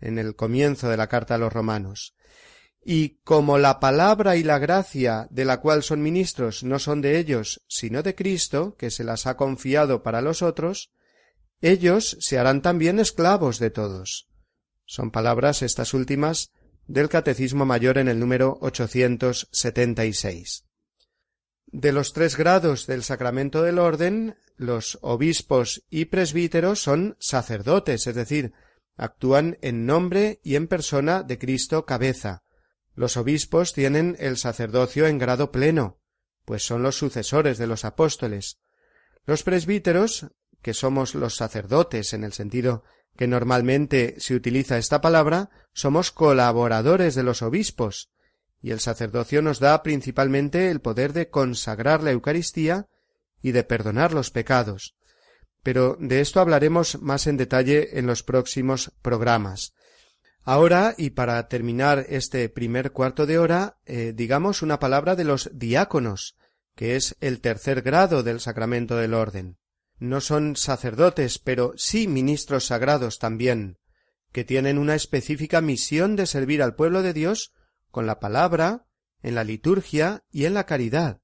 en 0.00 0.18
el 0.18 0.34
comienzo 0.34 0.88
de 0.88 0.96
la 0.96 1.08
carta 1.08 1.34
a 1.34 1.38
los 1.38 1.52
romanos 1.52 2.14
y 2.82 3.20
como 3.24 3.58
la 3.58 3.78
palabra 3.78 4.36
y 4.36 4.42
la 4.42 4.58
gracia 4.58 5.28
de 5.30 5.44
la 5.44 5.60
cual 5.60 5.82
son 5.82 6.02
ministros 6.02 6.64
no 6.64 6.78
son 6.78 7.02
de 7.02 7.18
ellos, 7.18 7.62
sino 7.68 8.02
de 8.02 8.14
Cristo, 8.14 8.74
que 8.76 8.90
se 8.90 9.04
las 9.04 9.26
ha 9.26 9.36
confiado 9.36 10.02
para 10.02 10.22
los 10.22 10.42
otros, 10.42 10.90
ellos 11.60 12.16
se 12.20 12.38
harán 12.38 12.62
también 12.62 12.98
esclavos 12.98 13.58
de 13.58 13.70
todos. 13.70 14.29
Son 14.90 15.12
palabras 15.12 15.62
estas 15.62 15.94
últimas 15.94 16.50
del 16.88 17.08
Catecismo 17.08 17.64
Mayor 17.64 17.96
en 17.96 18.08
el 18.08 18.18
número 18.18 18.58
876. 18.60 20.64
De 21.66 21.92
los 21.92 22.12
tres 22.12 22.36
grados 22.36 22.88
del 22.88 23.04
sacramento 23.04 23.62
del 23.62 23.78
orden, 23.78 24.34
los 24.56 24.98
obispos 25.00 25.84
y 25.90 26.06
presbíteros 26.06 26.82
son 26.82 27.16
sacerdotes, 27.20 28.08
es 28.08 28.16
decir, 28.16 28.52
actúan 28.96 29.58
en 29.62 29.86
nombre 29.86 30.40
y 30.42 30.56
en 30.56 30.66
persona 30.66 31.22
de 31.22 31.38
Cristo 31.38 31.86
cabeza, 31.86 32.42
los 32.96 33.16
obispos 33.16 33.72
tienen 33.72 34.16
el 34.18 34.38
sacerdocio 34.38 35.06
en 35.06 35.18
grado 35.18 35.52
pleno, 35.52 36.00
pues 36.44 36.64
son 36.64 36.82
los 36.82 36.96
sucesores 36.96 37.58
de 37.58 37.68
los 37.68 37.84
apóstoles. 37.84 38.58
Los 39.24 39.44
presbíteros, 39.44 40.26
que 40.62 40.74
somos 40.74 41.14
los 41.14 41.36
sacerdotes 41.36 42.12
en 42.12 42.24
el 42.24 42.32
sentido 42.32 42.84
que 43.16 43.26
normalmente 43.26 44.14
se 44.18 44.34
utiliza 44.34 44.78
esta 44.78 45.00
palabra, 45.00 45.50
somos 45.72 46.10
colaboradores 46.10 47.14
de 47.14 47.22
los 47.22 47.42
obispos, 47.42 48.10
y 48.62 48.70
el 48.70 48.80
sacerdocio 48.80 49.42
nos 49.42 49.58
da 49.58 49.82
principalmente 49.82 50.70
el 50.70 50.80
poder 50.80 51.12
de 51.12 51.28
consagrar 51.28 52.02
la 52.02 52.12
Eucaristía 52.12 52.88
y 53.42 53.52
de 53.52 53.64
perdonar 53.64 54.12
los 54.12 54.30
pecados. 54.30 54.96
Pero 55.62 55.96
de 56.00 56.20
esto 56.20 56.40
hablaremos 56.40 57.00
más 57.00 57.26
en 57.26 57.36
detalle 57.36 57.98
en 57.98 58.06
los 58.06 58.22
próximos 58.22 58.92
programas. 59.02 59.74
Ahora, 60.42 60.94
y 60.96 61.10
para 61.10 61.46
terminar 61.48 62.06
este 62.08 62.48
primer 62.48 62.92
cuarto 62.92 63.26
de 63.26 63.38
hora, 63.38 63.76
eh, 63.84 64.12
digamos 64.14 64.62
una 64.62 64.78
palabra 64.78 65.14
de 65.16 65.24
los 65.24 65.50
diáconos, 65.52 66.36
que 66.74 66.96
es 66.96 67.16
el 67.20 67.40
tercer 67.40 67.82
grado 67.82 68.22
del 68.22 68.40
sacramento 68.40 68.96
del 68.96 69.12
orden. 69.12 69.59
No 70.00 70.22
son 70.22 70.56
sacerdotes, 70.56 71.38
pero 71.38 71.74
sí 71.76 72.08
ministros 72.08 72.64
sagrados 72.64 73.18
también, 73.18 73.78
que 74.32 74.44
tienen 74.44 74.78
una 74.78 74.94
específica 74.94 75.60
misión 75.60 76.16
de 76.16 76.26
servir 76.26 76.62
al 76.62 76.74
pueblo 76.74 77.02
de 77.02 77.12
Dios 77.12 77.52
con 77.90 78.06
la 78.06 78.18
palabra, 78.18 78.86
en 79.22 79.34
la 79.34 79.44
liturgia 79.44 80.24
y 80.30 80.46
en 80.46 80.54
la 80.54 80.64
caridad. 80.64 81.20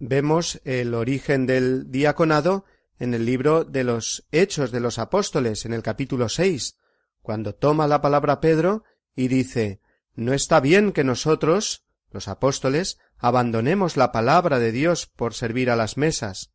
Vemos 0.00 0.60
el 0.64 0.94
origen 0.94 1.46
del 1.46 1.90
diaconado 1.92 2.64
en 2.98 3.14
el 3.14 3.24
libro 3.24 3.64
de 3.64 3.84
los 3.84 4.26
Hechos 4.32 4.72
de 4.72 4.80
los 4.80 4.98
Apóstoles, 4.98 5.64
en 5.64 5.72
el 5.72 5.82
capítulo 5.84 6.28
seis, 6.28 6.76
cuando 7.22 7.54
toma 7.54 7.86
la 7.86 8.00
palabra 8.00 8.40
Pedro 8.40 8.82
y 9.14 9.28
dice 9.28 9.80
No 10.16 10.32
está 10.32 10.58
bien 10.58 10.90
que 10.92 11.04
nosotros, 11.04 11.84
los 12.10 12.26
apóstoles, 12.26 12.98
abandonemos 13.16 13.96
la 13.96 14.10
palabra 14.10 14.58
de 14.58 14.72
Dios 14.72 15.06
por 15.06 15.34
servir 15.34 15.70
a 15.70 15.76
las 15.76 15.96
mesas. 15.96 16.50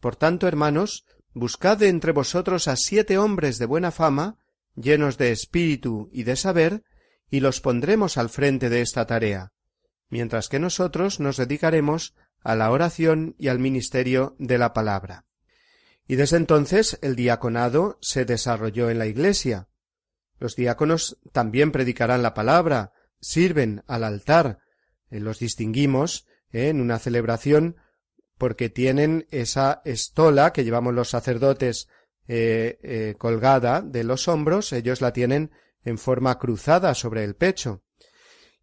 Por 0.00 0.16
tanto, 0.16 0.46
hermanos, 0.48 1.04
buscad 1.32 1.82
entre 1.82 2.12
vosotros 2.12 2.68
a 2.68 2.76
siete 2.76 3.18
hombres 3.18 3.58
de 3.58 3.66
buena 3.66 3.90
fama, 3.90 4.38
llenos 4.74 5.18
de 5.18 5.32
espíritu 5.32 6.10
y 6.12 6.24
de 6.24 6.36
saber, 6.36 6.84
y 7.30 7.40
los 7.40 7.60
pondremos 7.60 8.18
al 8.18 8.28
frente 8.28 8.68
de 8.68 8.80
esta 8.80 9.06
tarea, 9.06 9.52
mientras 10.08 10.48
que 10.48 10.58
nosotros 10.58 11.20
nos 11.20 11.36
dedicaremos 11.36 12.14
a 12.42 12.54
la 12.54 12.70
oración 12.70 13.34
y 13.38 13.48
al 13.48 13.58
ministerio 13.58 14.36
de 14.38 14.58
la 14.58 14.72
palabra. 14.72 15.24
Y 16.06 16.16
desde 16.16 16.36
entonces 16.36 16.98
el 17.02 17.16
diaconado 17.16 17.98
se 18.00 18.24
desarrolló 18.24 18.90
en 18.90 18.98
la 18.98 19.06
Iglesia. 19.06 19.68
Los 20.38 20.54
diáconos 20.54 21.18
también 21.32 21.72
predicarán 21.72 22.22
la 22.22 22.34
palabra, 22.34 22.92
sirven 23.20 23.82
al 23.88 24.04
altar, 24.04 24.60
eh, 25.10 25.18
los 25.20 25.38
distinguimos 25.38 26.26
eh, 26.52 26.68
en 26.68 26.80
una 26.80 26.98
celebración 26.98 27.76
porque 28.38 28.68
tienen 28.68 29.26
esa 29.30 29.82
estola 29.84 30.52
que 30.52 30.64
llevamos 30.64 30.94
los 30.94 31.10
sacerdotes 31.10 31.88
eh, 32.28 33.14
colgada 33.18 33.82
de 33.82 34.04
los 34.04 34.28
hombros, 34.28 34.72
ellos 34.72 35.00
la 35.00 35.12
tienen 35.12 35.50
en 35.84 35.98
forma 35.98 36.38
cruzada 36.38 36.94
sobre 36.94 37.24
el 37.24 37.36
pecho. 37.36 37.82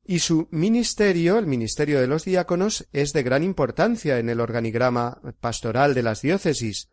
Y 0.05 0.19
su 0.19 0.49
ministerio, 0.51 1.39
el 1.39 1.47
ministerio 1.47 2.01
de 2.01 2.07
los 2.07 2.25
diáconos, 2.25 2.87
es 2.91 3.13
de 3.13 3.23
gran 3.23 3.41
importancia 3.41 4.19
en 4.19 4.29
el 4.29 4.41
organigrama 4.41 5.21
pastoral 5.39 5.93
de 5.93 6.03
las 6.03 6.21
diócesis, 6.21 6.89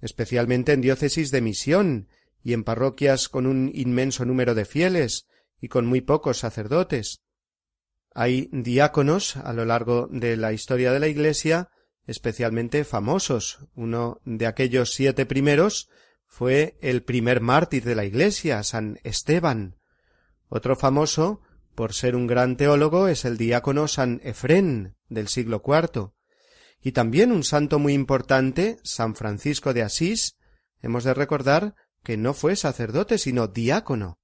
especialmente 0.00 0.72
en 0.72 0.80
diócesis 0.80 1.30
de 1.30 1.40
misión 1.40 2.08
y 2.42 2.52
en 2.52 2.64
parroquias 2.64 3.28
con 3.28 3.46
un 3.46 3.70
inmenso 3.72 4.24
número 4.24 4.56
de 4.56 4.64
fieles 4.64 5.28
y 5.60 5.68
con 5.68 5.86
muy 5.86 6.00
pocos 6.00 6.38
sacerdotes. 6.38 7.22
Hay 8.12 8.48
diáconos 8.52 9.36
a 9.36 9.52
lo 9.52 9.64
largo 9.64 10.08
de 10.10 10.36
la 10.36 10.52
historia 10.52 10.92
de 10.92 10.98
la 10.98 11.06
Iglesia 11.06 11.70
especialmente 12.08 12.84
famosos. 12.84 13.58
Uno 13.76 14.20
de 14.24 14.46
aquellos 14.46 14.94
siete 14.94 15.26
primeros 15.26 15.88
fue 16.26 16.78
el 16.80 17.02
primer 17.04 17.40
mártir 17.40 17.84
de 17.84 17.94
la 17.94 18.06
Iglesia, 18.06 18.62
San 18.64 18.98
Esteban. 19.04 19.76
Otro 20.48 20.74
famoso, 20.74 21.42
por 21.74 21.92
ser 21.92 22.16
un 22.16 22.26
gran 22.26 22.56
teólogo, 22.56 23.08
es 23.08 23.24
el 23.26 23.36
diácono 23.36 23.86
San 23.88 24.20
Efrén 24.24 24.96
del 25.08 25.28
siglo 25.28 25.62
IV. 25.64 26.12
Y 26.82 26.92
también 26.92 27.30
un 27.30 27.44
santo 27.44 27.78
muy 27.78 27.92
importante, 27.92 28.78
San 28.82 29.14
Francisco 29.14 29.74
de 29.74 29.82
Asís, 29.82 30.38
hemos 30.80 31.04
de 31.04 31.12
recordar 31.12 31.74
que 32.02 32.16
no 32.16 32.32
fue 32.32 32.56
sacerdote, 32.56 33.18
sino 33.18 33.48
diácono. 33.48 34.18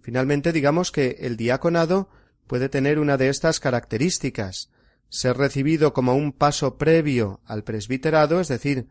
Finalmente 0.00 0.52
digamos 0.52 0.92
que 0.92 1.16
el 1.20 1.36
diaconado 1.36 2.08
puede 2.46 2.70
tener 2.70 2.98
una 2.98 3.18
de 3.18 3.28
estas 3.28 3.60
características, 3.60 4.70
ser 5.08 5.36
recibido 5.36 5.92
como 5.92 6.14
un 6.14 6.32
paso 6.32 6.76
previo 6.78 7.40
al 7.44 7.64
presbiterado, 7.64 8.40
es 8.40 8.48
decir, 8.48 8.88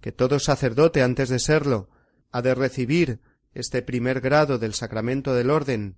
que 0.00 0.12
todo 0.12 0.38
sacerdote 0.38 1.02
antes 1.02 1.28
de 1.28 1.38
serlo 1.38 1.88
ha 2.30 2.42
de 2.42 2.54
recibir 2.54 3.20
este 3.54 3.82
primer 3.82 4.20
grado 4.20 4.58
del 4.58 4.74
sacramento 4.74 5.34
del 5.34 5.50
orden 5.50 5.96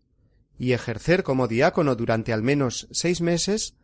y 0.58 0.72
ejercer 0.72 1.22
como 1.22 1.48
diácono 1.48 1.96
durante 1.96 2.32
al 2.32 2.42
menos 2.42 2.88
seis 2.90 3.20
meses, 3.20 3.76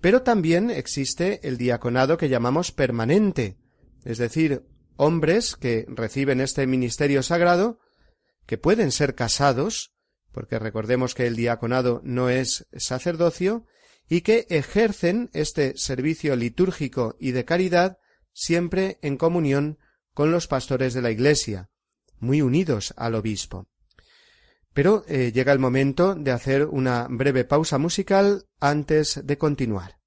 pero 0.00 0.22
también 0.22 0.70
existe 0.70 1.46
el 1.46 1.58
diaconado 1.58 2.16
que 2.16 2.28
llamamos 2.28 2.72
permanente, 2.72 3.58
es 4.04 4.18
decir, 4.18 4.64
hombres 4.96 5.56
que 5.56 5.86
reciben 5.88 6.40
este 6.40 6.66
ministerio 6.66 7.22
sagrado, 7.22 7.78
que 8.46 8.58
pueden 8.58 8.90
ser 8.92 9.14
casados, 9.14 9.94
porque 10.32 10.58
recordemos 10.58 11.14
que 11.14 11.26
el 11.26 11.36
diaconado 11.36 12.00
no 12.04 12.28
es 12.28 12.66
sacerdocio, 12.76 13.66
y 14.10 14.22
que 14.22 14.46
ejercen 14.50 15.30
este 15.32 15.78
servicio 15.78 16.34
litúrgico 16.34 17.16
y 17.20 17.30
de 17.30 17.44
caridad 17.44 17.98
siempre 18.32 18.98
en 19.02 19.16
comunión 19.16 19.78
con 20.12 20.32
los 20.32 20.48
pastores 20.48 20.94
de 20.94 21.00
la 21.00 21.12
Iglesia, 21.12 21.70
muy 22.18 22.42
unidos 22.42 22.92
al 22.96 23.14
obispo. 23.14 23.68
Pero 24.72 25.04
eh, 25.06 25.30
llega 25.32 25.52
el 25.52 25.60
momento 25.60 26.16
de 26.16 26.32
hacer 26.32 26.66
una 26.66 27.06
breve 27.08 27.44
pausa 27.44 27.78
musical 27.78 28.48
antes 28.58 29.20
de 29.24 29.38
continuar. 29.38 29.99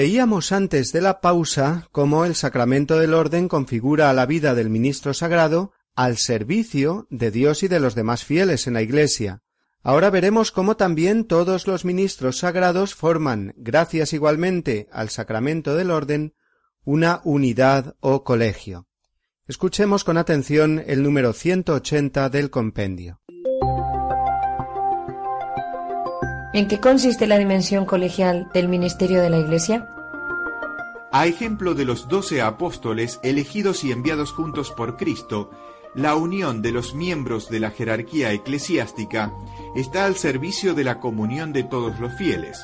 Veíamos 0.00 0.50
antes 0.50 0.92
de 0.92 1.02
la 1.02 1.20
pausa 1.20 1.86
cómo 1.92 2.24
el 2.24 2.34
sacramento 2.34 2.98
del 2.98 3.12
orden 3.12 3.48
configura 3.48 4.08
a 4.08 4.14
la 4.14 4.24
vida 4.24 4.54
del 4.54 4.70
ministro 4.70 5.12
sagrado 5.12 5.74
al 5.94 6.16
servicio 6.16 7.06
de 7.10 7.30
Dios 7.30 7.62
y 7.64 7.68
de 7.68 7.80
los 7.80 7.94
demás 7.94 8.24
fieles 8.24 8.66
en 8.66 8.72
la 8.72 8.80
Iglesia. 8.80 9.42
Ahora 9.82 10.08
veremos 10.08 10.52
cómo 10.52 10.78
también 10.78 11.26
todos 11.26 11.66
los 11.66 11.84
ministros 11.84 12.38
sagrados 12.38 12.94
forman, 12.94 13.52
gracias 13.58 14.14
igualmente 14.14 14.88
al 14.90 15.10
sacramento 15.10 15.76
del 15.76 15.90
orden, 15.90 16.32
una 16.82 17.20
unidad 17.24 17.94
o 18.00 18.24
colegio. 18.24 18.86
Escuchemos 19.48 20.02
con 20.02 20.16
atención 20.16 20.82
el 20.86 21.02
número 21.02 21.34
180 21.34 22.30
del 22.30 22.48
compendio. 22.48 23.20
¿En 26.52 26.66
qué 26.66 26.80
consiste 26.80 27.28
la 27.28 27.38
dimensión 27.38 27.84
colegial 27.84 28.50
del 28.52 28.68
ministerio 28.68 29.22
de 29.22 29.30
la 29.30 29.38
Iglesia? 29.38 29.88
A 31.12 31.26
ejemplo 31.26 31.74
de 31.74 31.84
los 31.84 32.08
doce 32.08 32.42
apóstoles 32.42 33.20
elegidos 33.22 33.84
y 33.84 33.92
enviados 33.92 34.32
juntos 34.32 34.72
por 34.72 34.96
Cristo, 34.96 35.50
la 35.94 36.16
unión 36.16 36.60
de 36.60 36.72
los 36.72 36.92
miembros 36.92 37.50
de 37.50 37.60
la 37.60 37.70
jerarquía 37.70 38.32
eclesiástica 38.32 39.32
está 39.76 40.06
al 40.06 40.16
servicio 40.16 40.74
de 40.74 40.82
la 40.82 40.98
comunión 40.98 41.52
de 41.52 41.62
todos 41.62 42.00
los 42.00 42.12
fieles. 42.14 42.60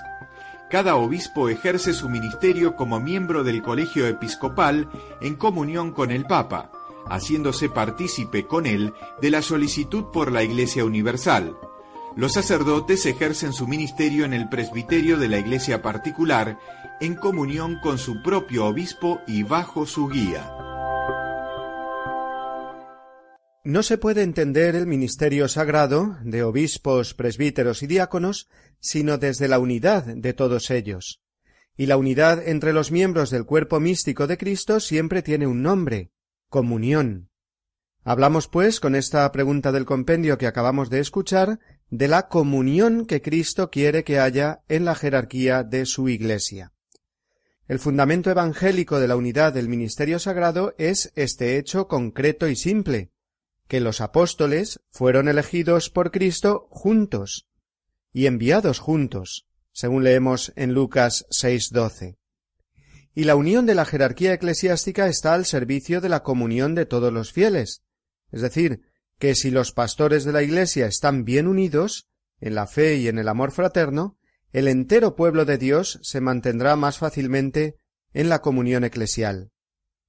cada 0.69 0.97
obispo 0.97 1.49
ejerce 1.49 1.93
su 1.93 2.09
ministerio 2.09 2.75
como 2.75 2.99
miembro 2.99 3.45
del 3.45 3.63
colegio 3.63 4.09
episcopal 4.09 4.89
en 5.21 5.37
comunión 5.37 5.93
con 5.93 6.11
el 6.11 6.25
Papa, 6.25 6.73
haciéndose 7.09 7.69
partícipe 7.69 8.49
con 8.49 8.67
él 8.67 8.93
de 9.23 9.31
la 9.31 9.43
solicitud 9.43 10.07
por 10.13 10.33
la 10.33 10.43
Iglesia 10.43 10.85
Universal. 10.85 11.57
Los 12.17 12.33
sacerdotes 12.33 13.05
ejercen 13.05 13.53
su 13.53 13.69
ministerio 13.69 14.25
en 14.25 14.33
el 14.33 14.49
presbiterio 14.49 15.19
de 15.19 15.29
la 15.29 15.39
Iglesia 15.39 15.83
particular 15.83 16.59
en 16.99 17.15
comunión 17.15 17.79
con 17.83 17.99
su 17.99 18.23
propio 18.23 18.65
obispo 18.65 19.21
y 19.27 19.43
bajo 19.43 19.85
su 19.85 20.09
guía. 20.09 20.51
No 23.65 23.83
se 23.83 23.99
puede 23.99 24.23
entender 24.23 24.77
el 24.77 24.87
ministerio 24.87 25.47
sagrado 25.47 26.17
de 26.23 26.43
obispos, 26.43 27.13
presbíteros 27.13 27.83
y 27.83 27.87
diáconos 27.87 28.49
sino 28.81 29.19
desde 29.19 29.47
la 29.47 29.59
unidad 29.59 30.05
de 30.05 30.33
todos 30.33 30.71
ellos. 30.71 31.21
Y 31.77 31.85
la 31.85 31.99
unidad 31.99 32.49
entre 32.49 32.73
los 32.73 32.91
miembros 32.91 33.29
del 33.29 33.45
cuerpo 33.45 33.79
místico 33.79 34.27
de 34.27 34.39
Cristo 34.39 34.81
siempre 34.81 35.21
tiene 35.21 35.47
un 35.47 35.61
nombre 35.63 36.13
comunión. 36.49 37.29
Hablamos, 38.05 38.47
pues, 38.47 38.79
con 38.79 38.95
esta 38.95 39.31
pregunta 39.33 39.73
del 39.73 39.85
compendio 39.85 40.39
que 40.39 40.47
acabamos 40.47 40.91
de 40.91 41.01
escuchar, 41.01 41.59
de 41.91 42.09
la 42.09 42.29
comunión 42.29 43.07
que 43.07 43.23
Cristo 43.23 43.71
quiere 43.71 44.05
que 44.05 44.19
haya 44.19 44.63
en 44.69 44.85
la 44.85 44.95
jerarquía 44.95 45.63
de 45.63 45.87
su 45.87 46.09
Iglesia. 46.09 46.73
El 47.69 47.79
fundamento 47.79 48.31
evangélico 48.31 49.01
de 49.01 49.09
la 49.09 49.17
unidad 49.17 49.53
del 49.53 49.69
ministerio 49.69 50.19
sagrado 50.19 50.75
es 50.79 51.13
este 51.17 51.59
hecho 51.59 51.89
concreto 51.89 52.49
y 52.49 52.57
simple, 52.57 53.11
que 53.67 53.81
los 53.81 54.01
apóstoles 54.01 54.81
fueron 54.91 55.29
elegidos 55.29 55.91
por 55.91 56.13
Cristo 56.13 56.69
juntos 56.71 57.49
y 58.13 58.27
enviados 58.27 58.79
juntos, 58.79 59.47
según 59.73 60.05
leemos 60.05 60.53
en 60.57 60.73
Lucas 60.73 61.27
6:12. 61.31 62.17
Y 63.15 63.25
la 63.25 63.35
unión 63.35 63.67
de 63.67 63.75
la 63.75 63.85
jerarquía 63.85 64.33
eclesiástica 64.33 65.09
está 65.09 65.35
al 65.35 65.45
servicio 65.45 66.01
de 66.01 66.09
la 66.09 66.23
comunión 66.23 66.75
de 66.75 66.87
todos 66.87 67.13
los 67.13 67.33
fieles, 67.33 67.83
es 68.31 68.43
decir, 68.43 68.86
que 69.19 69.35
si 69.35 69.51
los 69.51 69.73
pastores 69.73 70.25
de 70.25 70.33
la 70.33 70.43
Iglesia 70.43 70.87
están 70.87 71.25
bien 71.25 71.47
unidos, 71.47 72.09
en 72.41 72.55
la 72.55 72.67
fe 72.67 72.97
y 72.97 73.09
en 73.09 73.19
el 73.19 73.29
amor 73.29 73.53
fraterno, 73.53 74.19
el 74.53 74.69
entero 74.69 75.17
pueblo 75.17 75.45
de 75.45 75.59
Dios 75.59 75.99
se 76.03 76.21
mantendrá 76.21 76.77
más 76.77 76.99
fácilmente 76.99 77.79
en 78.13 78.29
la 78.29 78.41
comunión 78.41 78.85
eclesial. 78.85 79.51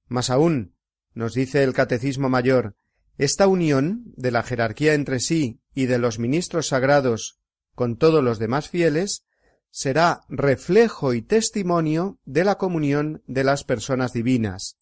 Más 0.06 0.30
aún, 0.30 0.74
nos 1.14 1.34
dice 1.34 1.62
el 1.62 1.72
Catecismo 1.72 2.28
Mayor, 2.28 2.76
esta 3.16 3.46
unión 3.46 4.04
de 4.16 4.30
la 4.30 4.42
jerarquía 4.42 4.94
entre 4.94 5.20
sí 5.20 5.60
y 5.74 5.86
de 5.86 5.98
los 5.98 6.18
ministros 6.18 6.68
sagrados 6.68 7.40
con 7.74 7.96
todos 7.96 8.22
los 8.22 8.38
demás 8.38 8.68
fieles 8.68 9.24
será 9.70 10.22
reflejo 10.28 11.14
y 11.14 11.22
testimonio 11.22 12.18
de 12.24 12.44
la 12.44 12.56
comunión 12.56 13.22
de 13.26 13.44
las 13.44 13.64
personas 13.64 14.12
divinas. 14.12 14.78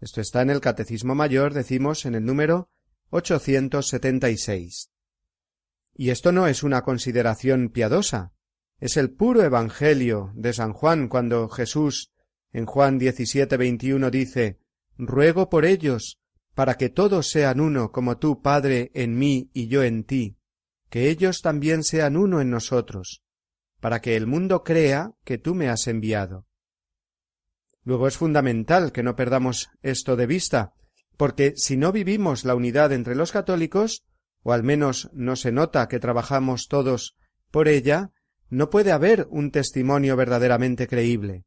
Esto 0.00 0.20
está 0.20 0.42
en 0.42 0.50
el 0.50 0.60
Catecismo 0.60 1.14
Mayor, 1.14 1.54
decimos 1.54 2.04
en 2.04 2.14
el 2.14 2.24
número 2.24 2.70
876. 3.10 4.90
Y 5.94 6.10
esto 6.10 6.32
no 6.32 6.46
es 6.46 6.62
una 6.62 6.82
consideración 6.82 7.70
piadosa, 7.70 8.32
es 8.78 8.96
el 8.96 9.10
puro 9.10 9.42
Evangelio 9.42 10.32
de 10.34 10.52
San 10.52 10.72
Juan 10.72 11.08
cuando 11.08 11.48
Jesús 11.48 12.12
en 12.52 12.66
Juan 12.66 12.98
17, 12.98 13.56
21 13.56 14.10
dice 14.10 14.60
Ruego 14.96 15.48
por 15.48 15.64
ellos 15.64 16.20
para 16.54 16.76
que 16.76 16.88
todos 16.88 17.30
sean 17.30 17.60
uno 17.60 17.92
como 17.92 18.18
tú, 18.18 18.42
Padre, 18.42 18.90
en 18.94 19.16
mí 19.16 19.48
y 19.52 19.68
yo 19.68 19.84
en 19.84 20.02
ti, 20.02 20.38
que 20.90 21.08
ellos 21.08 21.40
también 21.40 21.84
sean 21.84 22.16
uno 22.16 22.40
en 22.40 22.50
nosotros, 22.50 23.22
para 23.78 24.00
que 24.00 24.16
el 24.16 24.26
mundo 24.26 24.64
crea 24.64 25.12
que 25.24 25.38
tú 25.38 25.54
me 25.54 25.68
has 25.68 25.86
enviado. 25.86 26.46
Luego 27.84 28.08
es 28.08 28.16
fundamental 28.16 28.90
que 28.90 29.04
no 29.04 29.14
perdamos 29.14 29.70
esto 29.82 30.16
de 30.16 30.26
vista, 30.26 30.74
porque 31.18 31.52
si 31.56 31.76
no 31.76 31.90
vivimos 31.90 32.44
la 32.44 32.54
unidad 32.54 32.92
entre 32.92 33.16
los 33.16 33.32
católicos, 33.32 34.04
o 34.42 34.52
al 34.52 34.62
menos 34.62 35.10
no 35.12 35.34
se 35.34 35.50
nota 35.50 35.88
que 35.88 35.98
trabajamos 35.98 36.68
todos 36.68 37.16
por 37.50 37.66
ella, 37.66 38.12
no 38.48 38.70
puede 38.70 38.92
haber 38.92 39.26
un 39.28 39.50
testimonio 39.50 40.16
verdaderamente 40.16 40.86
creíble. 40.86 41.44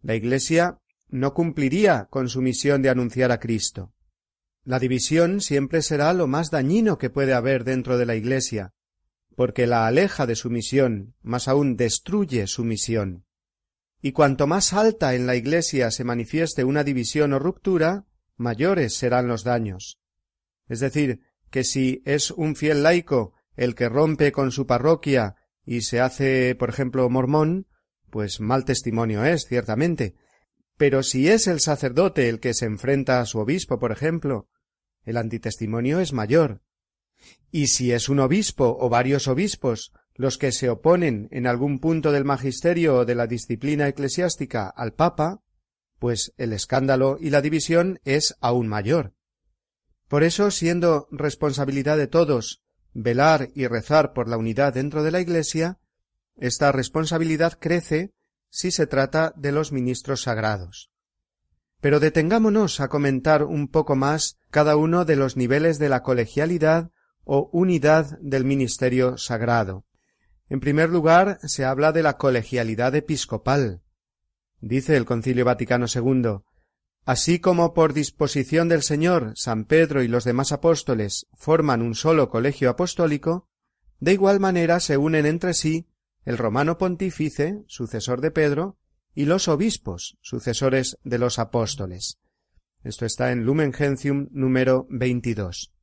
La 0.00 0.14
Iglesia 0.14 0.78
no 1.08 1.34
cumpliría 1.34 2.08
con 2.10 2.30
su 2.30 2.40
misión 2.40 2.80
de 2.80 2.88
anunciar 2.88 3.32
a 3.32 3.38
Cristo. 3.38 3.92
La 4.64 4.78
división 4.78 5.42
siempre 5.42 5.82
será 5.82 6.14
lo 6.14 6.26
más 6.26 6.50
dañino 6.50 6.96
que 6.96 7.10
puede 7.10 7.34
haber 7.34 7.64
dentro 7.64 7.98
de 7.98 8.06
la 8.06 8.14
Iglesia, 8.14 8.72
porque 9.36 9.66
la 9.66 9.86
aleja 9.86 10.26
de 10.26 10.36
su 10.36 10.48
misión, 10.48 11.14
más 11.20 11.48
aún 11.48 11.76
destruye 11.76 12.46
su 12.46 12.64
misión. 12.64 13.26
Y 14.00 14.12
cuanto 14.12 14.46
más 14.46 14.72
alta 14.72 15.14
en 15.14 15.26
la 15.26 15.36
Iglesia 15.36 15.90
se 15.90 16.02
manifieste 16.02 16.64
una 16.64 16.82
división 16.82 17.34
o 17.34 17.38
ruptura, 17.38 18.06
mayores 18.42 18.94
serán 18.94 19.28
los 19.28 19.44
daños. 19.44 19.98
Es 20.68 20.80
decir, 20.80 21.20
que 21.50 21.64
si 21.64 22.02
es 22.04 22.30
un 22.30 22.56
fiel 22.56 22.82
laico 22.82 23.34
el 23.56 23.74
que 23.74 23.88
rompe 23.88 24.32
con 24.32 24.52
su 24.52 24.66
parroquia 24.66 25.36
y 25.64 25.82
se 25.82 26.00
hace, 26.00 26.54
por 26.54 26.68
ejemplo, 26.68 27.08
mormón, 27.08 27.66
pues 28.10 28.40
mal 28.40 28.64
testimonio 28.64 29.24
es, 29.24 29.46
ciertamente, 29.46 30.14
pero 30.76 31.02
si 31.02 31.28
es 31.28 31.46
el 31.46 31.60
sacerdote 31.60 32.28
el 32.28 32.40
que 32.40 32.54
se 32.54 32.66
enfrenta 32.66 33.20
a 33.20 33.26
su 33.26 33.38
obispo, 33.38 33.78
por 33.78 33.92
ejemplo, 33.92 34.48
el 35.04 35.16
antitestimonio 35.16 36.00
es 36.00 36.12
mayor. 36.12 36.62
Y 37.50 37.68
si 37.68 37.92
es 37.92 38.08
un 38.08 38.20
obispo 38.20 38.76
o 38.80 38.88
varios 38.88 39.28
obispos 39.28 39.92
los 40.14 40.38
que 40.38 40.52
se 40.52 40.68
oponen 40.68 41.28
en 41.30 41.46
algún 41.46 41.78
punto 41.78 42.12
del 42.12 42.24
magisterio 42.24 42.96
o 42.96 43.04
de 43.04 43.14
la 43.14 43.26
disciplina 43.26 43.88
eclesiástica 43.88 44.68
al 44.68 44.92
Papa, 44.92 45.42
pues 46.02 46.34
el 46.36 46.52
escándalo 46.52 47.16
y 47.20 47.30
la 47.30 47.40
división 47.40 48.00
es 48.02 48.34
aún 48.40 48.66
mayor. 48.66 49.14
Por 50.08 50.24
eso, 50.24 50.50
siendo 50.50 51.06
responsabilidad 51.12 51.96
de 51.96 52.08
todos 52.08 52.60
velar 52.92 53.50
y 53.54 53.68
rezar 53.68 54.12
por 54.12 54.26
la 54.26 54.36
unidad 54.36 54.74
dentro 54.74 55.04
de 55.04 55.12
la 55.12 55.20
Iglesia, 55.20 55.78
esta 56.34 56.72
responsabilidad 56.72 57.52
crece 57.56 58.14
si 58.50 58.72
se 58.72 58.88
trata 58.88 59.32
de 59.36 59.52
los 59.52 59.70
ministros 59.70 60.22
sagrados. 60.22 60.90
Pero 61.80 62.00
detengámonos 62.00 62.80
a 62.80 62.88
comentar 62.88 63.44
un 63.44 63.68
poco 63.68 63.94
más 63.94 64.38
cada 64.50 64.74
uno 64.74 65.04
de 65.04 65.14
los 65.14 65.36
niveles 65.36 65.78
de 65.78 65.88
la 65.88 66.02
colegialidad 66.02 66.90
o 67.22 67.48
unidad 67.52 68.18
del 68.18 68.44
ministerio 68.44 69.18
sagrado. 69.18 69.84
En 70.48 70.58
primer 70.58 70.90
lugar, 70.90 71.38
se 71.44 71.64
habla 71.64 71.92
de 71.92 72.02
la 72.02 72.18
colegialidad 72.18 72.92
episcopal. 72.96 73.81
Dice 74.62 74.96
el 74.96 75.04
Concilio 75.04 75.44
Vaticano 75.44 75.86
II 75.92 76.38
Así 77.04 77.40
como 77.40 77.74
por 77.74 77.92
disposición 77.92 78.68
del 78.68 78.82
Señor 78.82 79.32
San 79.34 79.64
Pedro 79.64 80.04
y 80.04 80.08
los 80.08 80.22
demás 80.22 80.52
apóstoles 80.52 81.26
forman 81.34 81.82
un 81.82 81.96
solo 81.96 82.30
colegio 82.30 82.70
apostólico, 82.70 83.48
de 83.98 84.12
igual 84.12 84.38
manera 84.38 84.78
se 84.78 84.96
unen 84.96 85.26
entre 85.26 85.52
sí 85.52 85.88
el 86.24 86.38
romano 86.38 86.78
pontífice, 86.78 87.64
sucesor 87.66 88.20
de 88.20 88.30
Pedro, 88.30 88.78
y 89.16 89.24
los 89.24 89.48
obispos, 89.48 90.16
sucesores 90.20 90.96
de 91.02 91.18
los 91.18 91.40
apóstoles. 91.40 92.20
Esto 92.84 93.04
está 93.04 93.32
en 93.32 93.44
Lumen 93.44 93.72
Gentium 93.72 94.28
número 94.30 94.86
22. 94.90 95.74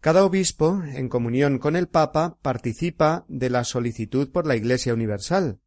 Cada 0.00 0.24
obispo, 0.24 0.82
en 0.84 1.08
comunión 1.08 1.60
con 1.60 1.76
el 1.76 1.86
Papa, 1.86 2.36
participa 2.42 3.24
de 3.28 3.48
la 3.48 3.62
solicitud 3.62 4.32
por 4.32 4.44
la 4.44 4.56
Iglesia 4.56 4.92
Universal. 4.92 5.60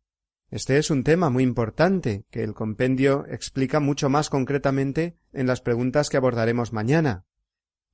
Este 0.52 0.78
es 0.80 0.90
un 0.90 1.04
tema 1.04 1.30
muy 1.30 1.44
importante 1.44 2.26
que 2.32 2.44
el 2.44 2.56
compendio 2.56 3.26
explica 3.28 3.80
mucho 3.80 4.10
más 4.10 4.30
concretamente 4.30 5.16
en 5.32 5.46
las 5.46 5.62
preguntas 5.62 6.10
que 6.10 6.18
abordaremos 6.18 6.74
mañana. 6.74 7.26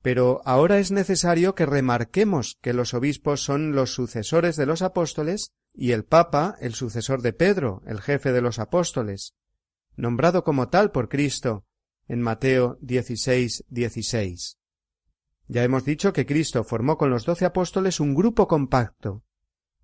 Pero 0.01 0.41
ahora 0.45 0.79
es 0.79 0.91
necesario 0.91 1.53
que 1.53 1.65
remarquemos 1.65 2.57
que 2.61 2.73
los 2.73 2.93
obispos 2.93 3.43
son 3.43 3.73
los 3.73 3.93
sucesores 3.93 4.55
de 4.55 4.65
los 4.65 4.81
apóstoles 4.81 5.51
y 5.73 5.91
el 5.91 6.05
Papa 6.05 6.55
el 6.61 6.75
sucesor 6.75 7.21
de 7.21 7.33
Pedro, 7.33 7.81
el 7.85 7.99
jefe 7.99 8.31
de 8.31 8.41
los 8.41 8.59
apóstoles, 8.59 9.33
nombrado 9.97 10.43
como 10.43 10.69
tal 10.69 10.91
por 10.91 11.09
Cristo 11.09 11.65
en 12.07 12.21
Mateo 12.21 12.77
16, 12.81 13.65
16. 13.67 14.57
Ya 15.47 15.63
hemos 15.63 15.83
dicho 15.83 16.13
que 16.13 16.25
Cristo 16.25 16.63
formó 16.63 16.97
con 16.97 17.09
los 17.09 17.25
doce 17.25 17.43
apóstoles 17.43 17.99
un 17.99 18.15
grupo 18.15 18.47
compacto, 18.47 19.23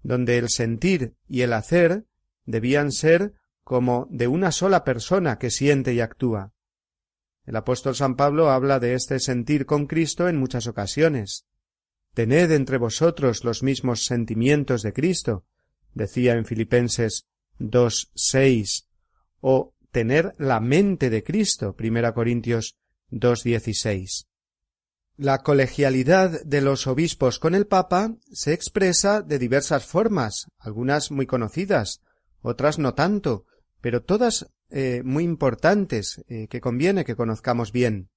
donde 0.03 0.38
el 0.38 0.49
sentir 0.49 1.15
y 1.27 1.41
el 1.41 1.53
hacer 1.53 2.05
debían 2.45 2.91
ser 2.91 3.34
como 3.63 4.08
de 4.10 4.27
una 4.27 4.51
sola 4.51 4.84
persona 4.84 5.38
que 5.38 5.51
siente 5.51 5.93
y 5.93 6.01
actúa. 6.01 6.54
El 7.45 7.56
apóstol 7.56 7.95
San 7.95 8.15
Pablo 8.15 8.49
habla 8.49 8.80
de 8.80 8.93
este 8.93 9.19
sentir 9.19 9.65
con 9.65 9.88
Cristo 9.88 10.27
en 10.27 10.38
muchas 10.38 10.67
ocasiones. 10.67 11.45
Tened 12.13 12.51
entre 12.51 12.77
vosotros 12.77 13.43
los 13.43 13.63
mismos 13.63 14.06
sentimientos 14.06 14.82
de 14.82 14.93
Cristo, 14.93 15.45
decía 15.93 16.34
en 16.34 16.45
Filipenses 16.45 17.27
2.6, 17.60 18.86
o 19.39 19.73
tener 19.91 20.34
la 20.38 20.60
mente 20.60 21.10
de 21.10 21.23
Cristo, 21.23 21.75
primera 21.75 22.13
Corintios 22.13 22.77
2.16. 23.12 24.27
La 25.17 25.39
colegialidad 25.39 26.41
de 26.43 26.62
los 26.62 26.88
obispos 26.88 27.38
con 27.38 27.54
el 27.54 27.67
Papa 27.67 28.15
se 28.32 28.54
expresa 28.54 29.21
de 29.21 29.38
diversas 29.38 29.86
formas, 29.86 30.47
algunas 30.58 31.12
muy 31.12 31.27
conocidas, 31.27 32.01
otras 32.41 32.80
no 32.80 32.93
tanto, 32.93 33.45
pero 33.82 34.04
todas 34.04 34.51
eh, 34.69 35.01
muy 35.04 35.23
importantes 35.23 36.23
eh, 36.27 36.47
que 36.47 36.62
conviene 36.62 37.06
que 37.06 37.15
conozcamos 37.15 37.71
bien. 37.71 38.10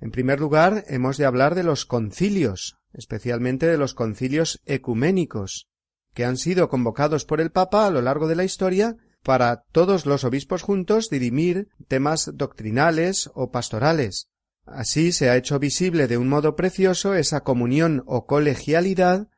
En 0.00 0.10
primer 0.10 0.40
lugar, 0.40 0.84
hemos 0.88 1.16
de 1.16 1.26
hablar 1.26 1.54
de 1.54 1.62
los 1.62 1.84
concilios, 1.84 2.78
especialmente 2.92 3.66
de 3.66 3.78
los 3.78 3.94
concilios 3.94 4.60
ecuménicos, 4.64 5.68
que 6.14 6.24
han 6.24 6.36
sido 6.36 6.68
convocados 6.68 7.24
por 7.24 7.40
el 7.40 7.50
Papa 7.50 7.86
a 7.86 7.90
lo 7.90 8.02
largo 8.02 8.26
de 8.26 8.34
la 8.34 8.44
historia 8.44 8.96
para 9.22 9.64
todos 9.72 10.06
los 10.06 10.24
obispos 10.24 10.62
juntos 10.62 11.10
dirimir 11.10 11.68
temas 11.88 12.30
doctrinales 12.34 13.30
o 13.34 13.50
pastorales. 13.50 14.28
Así 14.64 15.12
se 15.12 15.28
ha 15.28 15.36
hecho 15.36 15.58
visible 15.58 16.06
de 16.06 16.16
un 16.16 16.28
modo 16.28 16.56
precioso 16.56 17.14
esa 17.14 17.42
comunión 17.42 18.02
o 18.06 18.26
colegialidad 18.26 19.28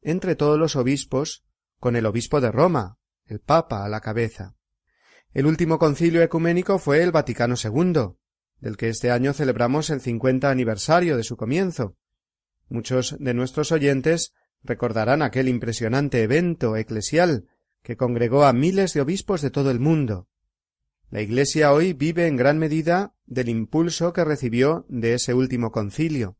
entre 0.00 0.36
todos 0.36 0.58
los 0.58 0.76
obispos 0.76 1.44
con 1.78 1.96
el 1.96 2.06
obispo 2.06 2.40
de 2.40 2.52
Roma, 2.52 2.96
el 3.26 3.40
Papa 3.40 3.84
a 3.84 3.88
la 3.88 4.00
cabeza. 4.00 4.56
El 5.32 5.46
último 5.46 5.78
concilio 5.78 6.22
ecuménico 6.22 6.78
fue 6.78 7.02
el 7.02 7.12
Vaticano 7.12 7.54
II, 7.62 8.16
del 8.60 8.76
que 8.76 8.88
este 8.88 9.10
año 9.10 9.32
celebramos 9.32 9.90
el 9.90 10.00
cincuenta 10.00 10.50
aniversario 10.50 11.16
de 11.16 11.24
su 11.24 11.36
comienzo. 11.36 11.96
Muchos 12.68 13.16
de 13.18 13.34
nuestros 13.34 13.70
oyentes 13.72 14.32
recordarán 14.62 15.22
aquel 15.22 15.48
impresionante 15.48 16.22
evento 16.22 16.76
eclesial 16.76 17.48
que 17.82 17.96
congregó 17.96 18.44
a 18.44 18.52
miles 18.52 18.94
de 18.94 19.00
obispos 19.00 19.42
de 19.42 19.50
todo 19.50 19.70
el 19.70 19.78
mundo. 19.78 20.28
La 21.10 21.20
Iglesia 21.20 21.72
hoy 21.72 21.92
vive 21.92 22.26
en 22.26 22.36
gran 22.36 22.58
medida 22.58 23.14
del 23.26 23.48
impulso 23.48 24.12
que 24.12 24.24
recibió 24.24 24.86
de 24.88 25.14
ese 25.14 25.34
último 25.34 25.70
concilio. 25.70 26.36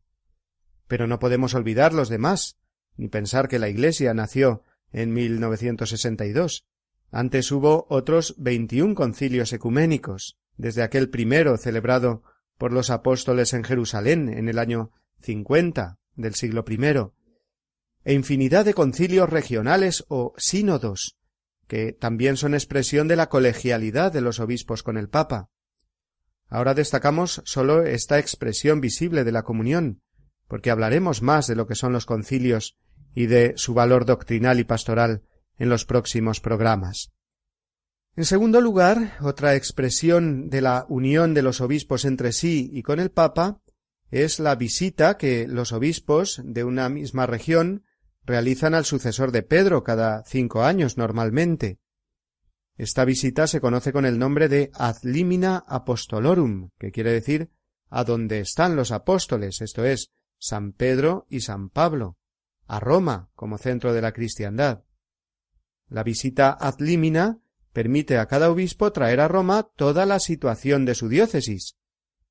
Pero 0.87 1.07
no 1.07 1.19
podemos 1.19 1.53
olvidar 1.53 1.93
los 1.93 2.09
demás, 2.09 2.57
ni 2.97 3.07
pensar 3.07 3.47
que 3.47 3.59
la 3.59 3.69
Iglesia 3.69 4.13
nació 4.13 4.63
en 4.91 5.13
1962. 5.13 6.65
Antes 7.11 7.51
hubo 7.51 7.87
otros 7.89 8.35
veintiún 8.37 8.93
concilios 8.93 9.53
ecuménicos, 9.53 10.37
desde 10.57 10.83
aquel 10.83 11.09
primero 11.09 11.57
celebrado 11.57 12.23
por 12.57 12.73
los 12.73 12.89
apóstoles 12.89 13.53
en 13.53 13.63
Jerusalén 13.63 14.29
en 14.29 14.49
el 14.49 14.59
año 14.59 14.91
cincuenta 15.21 15.99
del 16.15 16.35
siglo 16.35 16.65
primero, 16.65 17.15
e 18.03 18.13
infinidad 18.13 18.65
de 18.65 18.73
concilios 18.73 19.29
regionales 19.29 20.05
o 20.09 20.33
sínodos, 20.37 21.17
que 21.67 21.93
también 21.93 22.37
son 22.37 22.53
expresión 22.53 23.07
de 23.07 23.15
la 23.15 23.29
colegialidad 23.29 24.11
de 24.11 24.21
los 24.21 24.39
obispos 24.39 24.83
con 24.83 24.97
el 24.97 25.09
Papa. 25.09 25.49
Ahora 26.49 26.73
destacamos 26.73 27.41
sólo 27.45 27.83
esta 27.83 28.19
expresión 28.19 28.79
visible 28.79 29.23
de 29.23 29.31
la 29.31 29.43
comunión, 29.43 30.01
porque 30.47 30.71
hablaremos 30.71 31.21
más 31.21 31.47
de 31.47 31.55
lo 31.55 31.67
que 31.67 31.75
son 31.75 31.91
los 31.91 32.05
concilios 32.05 32.77
y 33.13 33.25
de 33.25 33.53
su 33.57 33.73
valor 33.73 34.05
doctrinal 34.05 34.59
y 34.59 34.63
pastoral 34.63 35.23
en 35.57 35.69
los 35.69 35.85
próximos 35.85 36.39
programas. 36.39 37.11
En 38.15 38.25
segundo 38.25 38.61
lugar, 38.61 39.17
otra 39.21 39.55
expresión 39.55 40.49
de 40.49 40.61
la 40.61 40.85
unión 40.89 41.33
de 41.33 41.43
los 41.43 41.61
obispos 41.61 42.03
entre 42.03 42.31
sí 42.31 42.69
y 42.73 42.81
con 42.81 42.99
el 42.99 43.11
Papa 43.11 43.61
es 44.09 44.39
la 44.39 44.55
visita 44.55 45.17
que 45.17 45.47
los 45.47 45.71
obispos 45.71 46.41
de 46.43 46.63
una 46.63 46.89
misma 46.89 47.25
región 47.25 47.83
realizan 48.25 48.73
al 48.73 48.85
sucesor 48.85 49.31
de 49.31 49.43
Pedro 49.43 49.83
cada 49.83 50.23
cinco 50.25 50.63
años 50.63 50.97
normalmente. 50.97 51.79
Esta 52.77 53.05
visita 53.05 53.47
se 53.47 53.61
conoce 53.61 53.91
con 53.91 54.05
el 54.05 54.19
nombre 54.19 54.49
de 54.49 54.71
ad 54.73 54.97
limina 55.03 55.63
apostolorum, 55.67 56.69
que 56.77 56.91
quiere 56.91 57.11
decir 57.11 57.51
a 57.89 58.03
donde 58.03 58.39
están 58.39 58.75
los 58.75 58.91
apóstoles, 58.91 59.61
esto 59.61 59.85
es, 59.85 60.11
San 60.39 60.73
Pedro 60.73 61.25
y 61.29 61.41
San 61.41 61.69
Pablo, 61.69 62.17
a 62.67 62.79
Roma 62.79 63.29
como 63.33 63.57
centro 63.57 63.93
de 63.93 64.01
la 64.01 64.11
cristiandad. 64.11 64.83
La 65.89 66.03
visita 66.03 66.51
ad 66.51 66.79
limina 66.79 67.39
permite 67.71 68.17
a 68.17 68.25
cada 68.25 68.49
obispo 68.49 68.91
traer 68.91 69.19
a 69.19 69.27
Roma 69.27 69.69
toda 69.75 70.05
la 70.05 70.19
situación 70.19 70.85
de 70.85 70.95
su 70.95 71.09
diócesis 71.09 71.75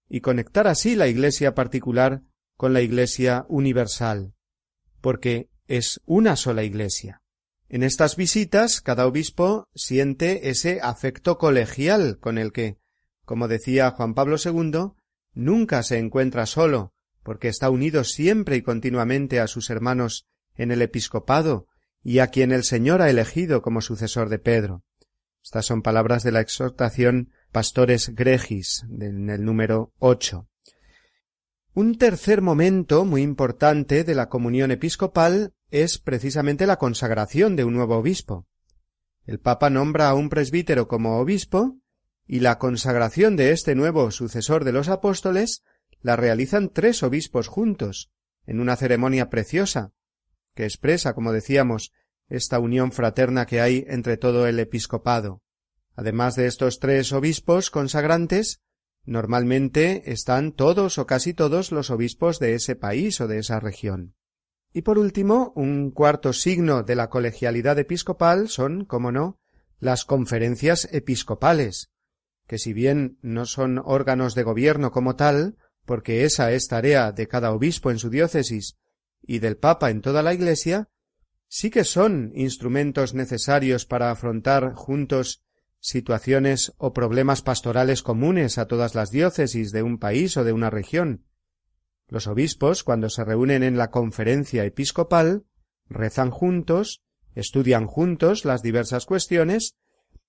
y 0.08 0.20
conectar 0.20 0.66
así 0.66 0.94
la 0.94 1.08
Iglesia 1.08 1.54
particular 1.54 2.22
con 2.56 2.72
la 2.72 2.80
Iglesia 2.80 3.46
universal, 3.48 4.34
porque 5.00 5.48
es 5.68 6.00
una 6.04 6.36
sola 6.36 6.64
Iglesia. 6.64 7.22
En 7.68 7.82
estas 7.82 8.16
visitas 8.16 8.80
cada 8.80 9.06
obispo 9.06 9.68
siente 9.74 10.50
ese 10.50 10.80
afecto 10.82 11.38
colegial 11.38 12.18
con 12.20 12.38
el 12.38 12.52
que, 12.52 12.78
como 13.24 13.48
decía 13.48 13.90
Juan 13.90 14.14
Pablo 14.14 14.36
II, 14.42 14.92
nunca 15.34 15.82
se 15.82 15.98
encuentra 15.98 16.46
solo, 16.46 16.92
porque 17.22 17.48
está 17.48 17.70
unido 17.70 18.04
siempre 18.04 18.56
y 18.56 18.62
continuamente 18.62 19.40
a 19.40 19.48
sus 19.48 19.70
hermanos 19.70 20.26
en 20.54 20.70
el 20.70 20.80
episcopado 20.82 21.66
y 22.08 22.20
a 22.20 22.28
quien 22.28 22.52
el 22.52 22.62
Señor 22.62 23.02
ha 23.02 23.10
elegido 23.10 23.62
como 23.62 23.80
sucesor 23.80 24.28
de 24.28 24.38
Pedro. 24.38 24.84
Estas 25.42 25.66
son 25.66 25.82
palabras 25.82 26.22
de 26.22 26.30
la 26.30 26.40
exhortación 26.40 27.32
Pastores 27.50 28.14
Gregis, 28.14 28.86
en 28.88 29.28
el 29.28 29.44
número 29.44 29.92
ocho. 29.98 30.48
Un 31.74 31.98
tercer 31.98 32.42
momento 32.42 33.04
muy 33.04 33.22
importante 33.22 34.04
de 34.04 34.14
la 34.14 34.28
comunión 34.28 34.70
episcopal 34.70 35.52
es 35.72 35.98
precisamente 35.98 36.68
la 36.68 36.76
consagración 36.76 37.56
de 37.56 37.64
un 37.64 37.74
nuevo 37.74 37.96
obispo. 37.96 38.46
El 39.24 39.40
Papa 39.40 39.68
nombra 39.68 40.08
a 40.08 40.14
un 40.14 40.28
presbítero 40.28 40.86
como 40.86 41.18
obispo 41.18 41.76
y 42.24 42.38
la 42.38 42.60
consagración 42.60 43.34
de 43.34 43.50
este 43.50 43.74
nuevo 43.74 44.12
sucesor 44.12 44.62
de 44.62 44.70
los 44.70 44.88
apóstoles 44.88 45.64
la 46.02 46.14
realizan 46.14 46.68
tres 46.68 47.02
obispos 47.02 47.48
juntos, 47.48 48.12
en 48.46 48.60
una 48.60 48.76
ceremonia 48.76 49.28
preciosa, 49.28 49.90
que 50.56 50.64
expresa, 50.64 51.14
como 51.14 51.32
decíamos, 51.32 51.92
esta 52.28 52.58
unión 52.58 52.90
fraterna 52.90 53.46
que 53.46 53.60
hay 53.60 53.84
entre 53.86 54.16
todo 54.16 54.48
el 54.48 54.58
episcopado. 54.58 55.42
Además 55.94 56.34
de 56.34 56.46
estos 56.46 56.80
tres 56.80 57.12
obispos 57.12 57.70
consagrantes, 57.70 58.62
normalmente 59.04 60.10
están 60.10 60.52
todos 60.52 60.98
o 60.98 61.06
casi 61.06 61.34
todos 61.34 61.70
los 61.70 61.90
obispos 61.90 62.40
de 62.40 62.54
ese 62.54 62.74
país 62.74 63.20
o 63.20 63.28
de 63.28 63.38
esa 63.38 63.60
región. 63.60 64.14
Y 64.72 64.82
por 64.82 64.98
último, 64.98 65.52
un 65.54 65.90
cuarto 65.90 66.32
signo 66.32 66.82
de 66.82 66.96
la 66.96 67.08
colegialidad 67.10 67.78
episcopal 67.78 68.48
son, 68.48 68.84
como 68.86 69.12
no, 69.12 69.38
las 69.78 70.04
conferencias 70.04 70.88
episcopales, 70.90 71.90
que 72.46 72.58
si 72.58 72.72
bien 72.72 73.18
no 73.20 73.44
son 73.44 73.78
órganos 73.84 74.34
de 74.34 74.42
gobierno 74.42 74.90
como 74.90 75.16
tal, 75.16 75.58
porque 75.84 76.24
esa 76.24 76.50
es 76.52 76.66
tarea 76.66 77.12
de 77.12 77.28
cada 77.28 77.52
obispo 77.52 77.90
en 77.90 77.98
su 77.98 78.08
diócesis 78.08 78.76
y 79.26 79.38
del 79.40 79.56
Papa 79.56 79.90
en 79.90 80.00
toda 80.00 80.22
la 80.22 80.34
Iglesia, 80.34 80.88
sí 81.48 81.70
que 81.70 81.84
son 81.84 82.32
instrumentos 82.34 83.14
necesarios 83.14 83.86
para 83.86 84.10
afrontar 84.10 84.74
juntos 84.74 85.42
situaciones 85.80 86.72
o 86.78 86.92
problemas 86.92 87.42
pastorales 87.42 88.02
comunes 88.02 88.58
a 88.58 88.66
todas 88.66 88.94
las 88.94 89.10
diócesis 89.10 89.70
de 89.72 89.82
un 89.82 89.98
país 89.98 90.36
o 90.36 90.44
de 90.44 90.52
una 90.52 90.70
región. 90.70 91.24
Los 92.08 92.26
obispos, 92.26 92.84
cuando 92.84 93.10
se 93.10 93.24
reúnen 93.24 93.62
en 93.62 93.76
la 93.76 93.90
conferencia 93.90 94.64
episcopal, 94.64 95.44
rezan 95.88 96.30
juntos, 96.30 97.02
estudian 97.34 97.86
juntos 97.86 98.44
las 98.44 98.62
diversas 98.62 99.06
cuestiones, 99.06 99.76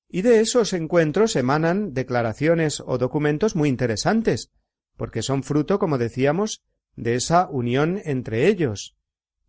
y 0.09 0.21
de 0.21 0.39
esos 0.39 0.73
encuentros 0.73 1.35
emanan 1.35 1.93
declaraciones 1.93 2.81
o 2.85 2.97
documentos 2.97 3.55
muy 3.55 3.69
interesantes, 3.69 4.51
porque 4.95 5.21
son 5.21 5.43
fruto, 5.43 5.79
como 5.79 5.97
decíamos, 5.97 6.63
de 6.97 7.15
esa 7.15 7.47
unión 7.49 8.01
entre 8.03 8.47
ellos, 8.47 8.97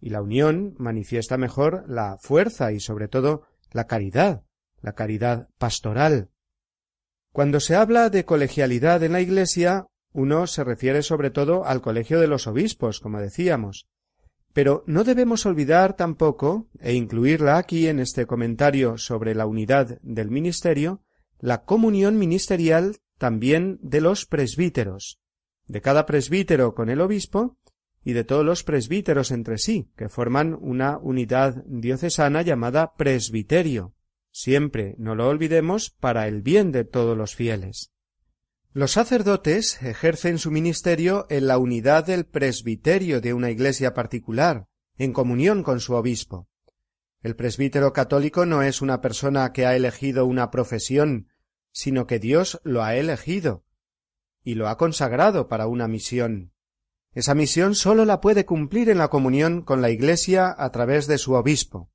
y 0.00 0.10
la 0.10 0.22
unión 0.22 0.74
manifiesta 0.78 1.36
mejor 1.36 1.84
la 1.88 2.18
fuerza 2.20 2.70
y 2.72 2.78
sobre 2.78 3.08
todo 3.08 3.42
la 3.72 3.88
caridad, 3.88 4.44
la 4.80 4.92
caridad 4.92 5.48
pastoral. 5.58 6.30
Cuando 7.32 7.58
se 7.58 7.74
habla 7.74 8.10
de 8.10 8.24
colegialidad 8.24 9.02
en 9.02 9.12
la 9.12 9.20
Iglesia, 9.20 9.86
uno 10.12 10.46
se 10.46 10.62
refiere 10.62 11.02
sobre 11.02 11.30
todo 11.30 11.64
al 11.64 11.80
colegio 11.80 12.20
de 12.20 12.28
los 12.28 12.46
obispos, 12.46 13.00
como 13.00 13.20
decíamos. 13.20 13.88
Pero 14.52 14.84
no 14.86 15.04
debemos 15.04 15.46
olvidar 15.46 15.94
tampoco, 15.94 16.68
e 16.80 16.94
incluirla 16.94 17.58
aquí 17.58 17.88
en 17.88 17.98
este 17.98 18.26
comentario 18.26 18.98
sobre 18.98 19.34
la 19.34 19.46
unidad 19.46 19.98
del 20.02 20.30
ministerio, 20.30 21.02
la 21.38 21.64
comunión 21.64 22.18
ministerial 22.18 22.96
también 23.18 23.78
de 23.82 24.00
los 24.00 24.26
presbíteros, 24.26 25.20
de 25.68 25.80
cada 25.80 26.06
presbítero 26.06 26.74
con 26.74 26.88
el 26.88 27.00
obispo 27.00 27.56
y 28.02 28.14
de 28.14 28.24
todos 28.24 28.44
los 28.44 28.64
presbíteros 28.64 29.30
entre 29.30 29.58
sí, 29.58 29.90
que 29.96 30.08
forman 30.08 30.56
una 30.60 30.98
unidad 30.98 31.62
diocesana 31.66 32.42
llamada 32.42 32.94
presbiterio, 32.94 33.94
siempre, 34.30 34.94
no 34.98 35.14
lo 35.14 35.28
olvidemos, 35.28 35.90
para 35.90 36.26
el 36.26 36.42
bien 36.42 36.72
de 36.72 36.84
todos 36.84 37.16
los 37.16 37.34
fieles. 37.34 37.92
Los 38.72 38.92
sacerdotes 38.92 39.82
ejercen 39.82 40.38
su 40.38 40.50
ministerio 40.50 41.26
en 41.28 41.46
la 41.46 41.58
unidad 41.58 42.06
del 42.06 42.24
presbiterio 42.24 43.20
de 43.20 43.34
una 43.34 43.50
iglesia 43.50 43.92
particular, 43.92 44.68
en 44.96 45.12
comunión 45.12 45.62
con 45.62 45.80
su 45.80 45.94
obispo. 45.94 46.48
El 47.20 47.34
presbítero 47.34 47.92
católico 47.92 48.46
no 48.46 48.62
es 48.62 48.80
una 48.80 49.00
persona 49.00 49.52
que 49.52 49.66
ha 49.66 49.74
elegido 49.74 50.24
una 50.24 50.50
profesión, 50.50 51.28
sino 51.72 52.06
que 52.06 52.18
Dios 52.18 52.60
lo 52.62 52.84
ha 52.84 52.94
elegido 52.94 53.64
y 54.42 54.54
lo 54.54 54.68
ha 54.68 54.76
consagrado 54.76 55.48
para 55.48 55.66
una 55.66 55.88
misión. 55.88 56.52
Esa 57.14 57.34
misión 57.34 57.74
sólo 57.74 58.04
la 58.04 58.20
puede 58.20 58.44
cumplir 58.44 58.90
en 58.90 58.98
la 58.98 59.08
comunión 59.08 59.62
con 59.62 59.82
la 59.82 59.90
Iglesia 59.90 60.54
a 60.56 60.70
través 60.70 61.06
de 61.06 61.18
su 61.18 61.32
obispo. 61.32 61.90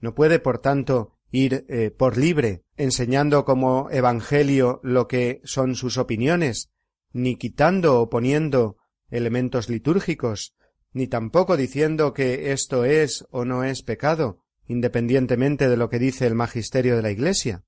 No 0.00 0.14
puede, 0.14 0.38
por 0.38 0.58
tanto, 0.58 1.18
ir 1.30 1.64
eh, 1.68 1.90
por 1.90 2.16
libre, 2.16 2.64
enseñando 2.76 3.44
como 3.44 3.90
evangelio 3.90 4.80
lo 4.82 5.08
que 5.08 5.40
son 5.44 5.74
sus 5.74 5.96
opiniones, 5.96 6.70
ni 7.12 7.36
quitando 7.36 8.00
o 8.00 8.08
poniendo 8.08 8.76
elementos 9.10 9.68
litúrgicos, 9.68 10.54
ni 10.92 11.06
tampoco 11.06 11.56
diciendo 11.56 12.12
que 12.12 12.52
esto 12.52 12.84
es 12.84 13.26
o 13.30 13.44
no 13.44 13.64
es 13.64 13.82
pecado, 13.82 14.42
independientemente 14.66 15.68
de 15.68 15.76
lo 15.76 15.88
que 15.88 15.98
dice 15.98 16.26
el 16.26 16.34
magisterio 16.34 16.96
de 16.96 17.02
la 17.02 17.10
Iglesia. 17.10 17.64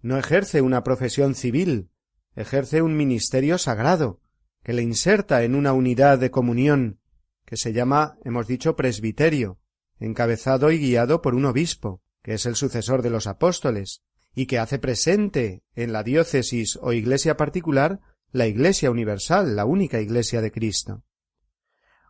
No 0.00 0.18
ejerce 0.18 0.60
una 0.60 0.82
profesión 0.84 1.34
civil, 1.34 1.90
ejerce 2.36 2.82
un 2.82 2.96
ministerio 2.96 3.58
sagrado, 3.58 4.20
que 4.62 4.72
le 4.72 4.82
inserta 4.82 5.42
en 5.42 5.54
una 5.54 5.72
unidad 5.72 6.18
de 6.18 6.30
comunión, 6.30 7.00
que 7.44 7.56
se 7.56 7.72
llama, 7.72 8.16
hemos 8.24 8.46
dicho, 8.46 8.76
presbiterio, 8.76 9.58
encabezado 9.98 10.70
y 10.70 10.78
guiado 10.78 11.22
por 11.22 11.34
un 11.34 11.46
obispo, 11.46 12.02
que 12.22 12.34
es 12.34 12.46
el 12.46 12.54
sucesor 12.54 13.02
de 13.02 13.10
los 13.10 13.26
apóstoles, 13.26 14.02
y 14.34 14.46
que 14.46 14.58
hace 14.58 14.78
presente 14.78 15.62
en 15.74 15.92
la 15.92 16.02
diócesis 16.02 16.78
o 16.82 16.92
iglesia 16.92 17.36
particular 17.36 18.00
la 18.32 18.46
Iglesia 18.46 18.90
universal, 18.90 19.56
la 19.56 19.64
única 19.64 20.00
Iglesia 20.00 20.42
de 20.42 20.52
Cristo. 20.52 21.04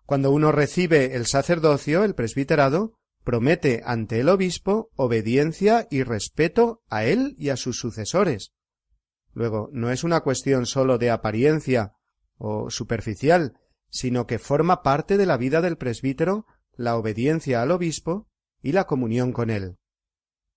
Cuando 0.04 0.30
uno 0.30 0.52
recibe 0.52 1.14
el 1.14 1.26
sacerdocio, 1.26 2.04
el 2.04 2.14
presbiterado, 2.14 2.98
promete 3.22 3.82
ante 3.84 4.20
el 4.20 4.28
obispo 4.28 4.90
obediencia 4.96 5.86
y 5.90 6.02
respeto 6.02 6.82
a 6.88 7.04
él 7.04 7.34
y 7.38 7.50
a 7.50 7.56
sus 7.56 7.78
sucesores. 7.78 8.52
Luego, 9.36 9.68
no 9.70 9.90
es 9.90 10.02
una 10.02 10.22
cuestión 10.22 10.64
sólo 10.64 10.96
de 10.96 11.10
apariencia 11.10 11.92
o 12.38 12.70
superficial, 12.70 13.52
sino 13.90 14.26
que 14.26 14.38
forma 14.38 14.82
parte 14.82 15.18
de 15.18 15.26
la 15.26 15.36
vida 15.36 15.60
del 15.60 15.76
presbítero 15.76 16.46
la 16.74 16.96
obediencia 16.96 17.60
al 17.60 17.70
obispo 17.70 18.30
y 18.62 18.72
la 18.72 18.86
comunión 18.86 19.32
con 19.34 19.50
él. 19.50 19.76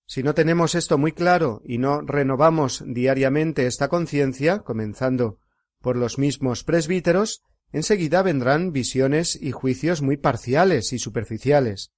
Si 0.06 0.24
no 0.24 0.34
tenemos 0.34 0.76
esto 0.76 0.98
muy 0.98 1.12
claro 1.12 1.62
y 1.66 1.78
no 1.78 2.00
renovamos 2.00 2.82
diariamente 2.88 3.68
esta 3.68 3.90
conciencia, 3.90 4.60
comenzando 4.60 5.40
por 5.82 5.98
los 5.98 6.18
mismos 6.18 6.64
presbíteros, 6.64 7.44
enseguida 7.74 8.22
vendrán 8.22 8.72
visiones 8.72 9.38
y 9.42 9.52
juicios 9.52 10.02
muy 10.02 10.16
parciales 10.16 10.94
y 10.94 11.00
superficiales, 11.00 11.92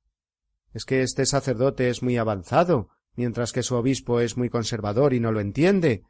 es 0.73 0.85
que 0.85 1.03
este 1.03 1.27
sacerdote 1.27 1.89
es 1.89 2.01
muy 2.01 2.17
avanzado, 2.17 2.89
mientras 3.15 3.51
que 3.51 3.61
su 3.61 3.75
obispo 3.75 4.19
es 4.19 4.35
muy 4.35 4.49
conservador 4.49 5.13
y 5.13 5.19
no 5.19 5.31
lo 5.31 5.41
entiende. 5.41 6.01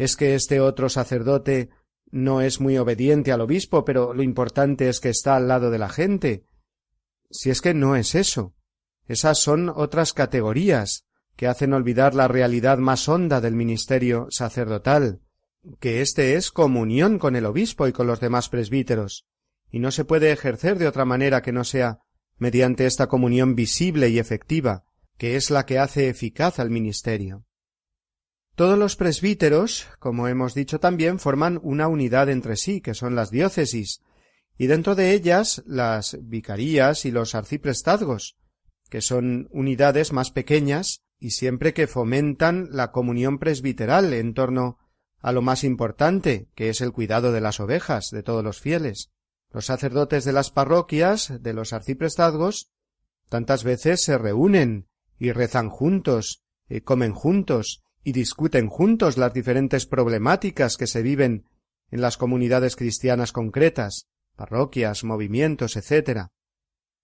Es 0.00 0.16
que 0.16 0.34
este 0.34 0.60
otro 0.60 0.88
sacerdote 0.88 1.68
no 2.10 2.40
es 2.40 2.58
muy 2.58 2.78
obediente 2.78 3.32
al 3.32 3.42
obispo, 3.42 3.84
pero 3.84 4.14
lo 4.14 4.22
importante 4.22 4.88
es 4.88 4.98
que 4.98 5.10
está 5.10 5.36
al 5.36 5.46
lado 5.46 5.70
de 5.70 5.78
la 5.78 5.90
gente. 5.90 6.46
Si 7.30 7.50
es 7.50 7.60
que 7.60 7.74
no 7.74 7.96
es 7.96 8.14
eso. 8.14 8.54
Esas 9.08 9.40
son 9.40 9.68
otras 9.68 10.14
categorías 10.14 11.04
que 11.36 11.48
hacen 11.48 11.74
olvidar 11.74 12.14
la 12.14 12.28
realidad 12.28 12.78
más 12.78 13.10
honda 13.10 13.42
del 13.42 13.54
ministerio 13.54 14.26
sacerdotal, 14.30 15.20
que 15.80 16.00
éste 16.00 16.34
es 16.34 16.50
comunión 16.50 17.18
con 17.18 17.36
el 17.36 17.44
obispo 17.44 17.86
y 17.86 17.92
con 17.92 18.06
los 18.06 18.20
demás 18.20 18.48
presbíteros, 18.48 19.26
y 19.70 19.80
no 19.80 19.90
se 19.90 20.06
puede 20.06 20.32
ejercer 20.32 20.78
de 20.78 20.88
otra 20.88 21.04
manera 21.04 21.42
que 21.42 21.52
no 21.52 21.62
sea 21.62 21.98
mediante 22.38 22.86
esta 22.86 23.06
comunión 23.06 23.54
visible 23.54 24.08
y 24.08 24.18
efectiva, 24.18 24.86
que 25.18 25.36
es 25.36 25.50
la 25.50 25.66
que 25.66 25.78
hace 25.78 26.08
eficaz 26.08 26.58
al 26.58 26.70
ministerio. 26.70 27.44
Todos 28.60 28.78
los 28.78 28.94
presbíteros, 28.94 29.88
como 29.98 30.28
hemos 30.28 30.52
dicho 30.52 30.80
también, 30.80 31.18
forman 31.18 31.58
una 31.62 31.88
unidad 31.88 32.28
entre 32.28 32.56
sí, 32.56 32.82
que 32.82 32.92
son 32.92 33.14
las 33.14 33.30
diócesis, 33.30 34.02
y 34.58 34.66
dentro 34.66 34.94
de 34.94 35.12
ellas 35.12 35.62
las 35.64 36.18
vicarías 36.20 37.06
y 37.06 37.10
los 37.10 37.34
arciprestazgos, 37.34 38.36
que 38.90 39.00
son 39.00 39.48
unidades 39.50 40.12
más 40.12 40.30
pequeñas 40.30 41.00
y 41.18 41.30
siempre 41.30 41.72
que 41.72 41.86
fomentan 41.86 42.68
la 42.70 42.92
comunión 42.92 43.38
presbiteral 43.38 44.12
en 44.12 44.34
torno 44.34 44.76
a 45.20 45.32
lo 45.32 45.40
más 45.40 45.64
importante, 45.64 46.50
que 46.54 46.68
es 46.68 46.82
el 46.82 46.92
cuidado 46.92 47.32
de 47.32 47.40
las 47.40 47.60
ovejas 47.60 48.10
de 48.10 48.22
todos 48.22 48.44
los 48.44 48.60
fieles. 48.60 49.10
Los 49.50 49.64
sacerdotes 49.64 50.26
de 50.26 50.34
las 50.34 50.50
parroquias, 50.50 51.32
de 51.42 51.54
los 51.54 51.72
arciprestazgos, 51.72 52.70
tantas 53.30 53.64
veces 53.64 54.02
se 54.02 54.18
reúnen 54.18 54.86
y 55.18 55.32
rezan 55.32 55.70
juntos, 55.70 56.44
y 56.68 56.82
comen 56.82 57.14
juntos, 57.14 57.82
y 58.02 58.12
discuten 58.12 58.68
juntos 58.68 59.18
las 59.18 59.32
diferentes 59.32 59.86
problemáticas 59.86 60.76
que 60.76 60.86
se 60.86 61.02
viven 61.02 61.46
en 61.90 62.00
las 62.00 62.16
comunidades 62.16 62.76
cristianas 62.76 63.32
concretas, 63.32 64.06
parroquias, 64.36 65.04
movimientos, 65.04 65.76
etc. 65.76 66.28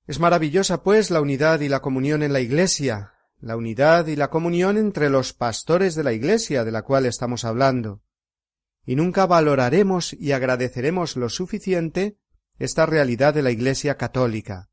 Es 0.07 0.21
maravillosa, 0.21 0.83
pues, 0.83 1.11
la 1.11 1.21
unidad 1.21 1.61
y 1.61 1.69
la 1.69 1.81
comunión 1.81 2.23
en 2.23 2.33
la 2.33 2.41
Iglesia, 2.41 3.13
la 3.41 3.57
unidad 3.57 4.07
y 4.07 4.17
la 4.17 4.31
comunión 4.31 4.77
entre 4.79 5.11
los 5.11 5.33
pastores 5.33 5.95
de 5.95 6.05
la 6.05 6.13
Iglesia 6.13 6.65
de 6.65 6.73
la 6.73 6.83
cual 6.83 7.07
estamos 7.07 7.45
hablando. 7.45 8.03
Y 8.85 8.97
nunca 8.97 9.27
valoraremos 9.27 10.13
y 10.15 10.33
agradeceremos 10.33 11.17
lo 11.17 11.29
suficiente 11.29 12.17
esta 12.59 12.87
realidad 12.87 13.35
de 13.35 13.43
la 13.43 13.51
Iglesia 13.51 13.97
católica. 13.97 14.71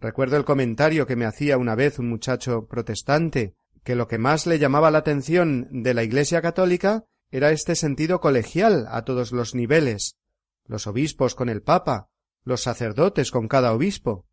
Recuerdo 0.00 0.36
el 0.36 0.44
comentario 0.44 1.06
que 1.06 1.16
me 1.16 1.26
hacía 1.26 1.56
una 1.56 1.74
vez 1.74 1.98
un 1.98 2.08
muchacho 2.08 2.66
protestante, 2.66 3.54
que 3.84 3.94
lo 3.94 4.08
que 4.08 4.18
más 4.18 4.46
le 4.46 4.58
llamaba 4.58 4.90
la 4.90 4.98
atención 4.98 5.68
de 5.70 5.94
la 5.94 6.02
Iglesia 6.02 6.42
católica 6.42 7.04
era 7.30 7.52
este 7.52 7.74
sentido 7.74 8.20
colegial 8.20 8.86
a 8.90 9.04
todos 9.04 9.32
los 9.32 9.54
niveles, 9.54 10.16
los 10.66 10.86
obispos 10.86 11.34
con 11.34 11.48
el 11.48 11.62
Papa, 11.62 12.08
los 12.44 12.62
sacerdotes 12.62 13.30
con 13.30 13.48
cada 13.48 13.72
obispo. 13.72 14.26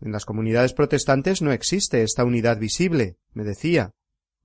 En 0.00 0.12
las 0.12 0.24
comunidades 0.24 0.72
protestantes 0.72 1.40
no 1.42 1.52
existe 1.52 2.02
esta 2.02 2.24
unidad 2.24 2.58
visible, 2.58 3.16
me 3.32 3.44
decía. 3.44 3.92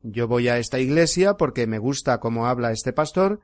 Yo 0.01 0.27
voy 0.27 0.47
a 0.47 0.57
esta 0.57 0.79
iglesia 0.79 1.35
porque 1.35 1.67
me 1.67 1.77
gusta 1.77 2.19
cómo 2.19 2.47
habla 2.47 2.71
este 2.71 2.93
pastor, 2.93 3.41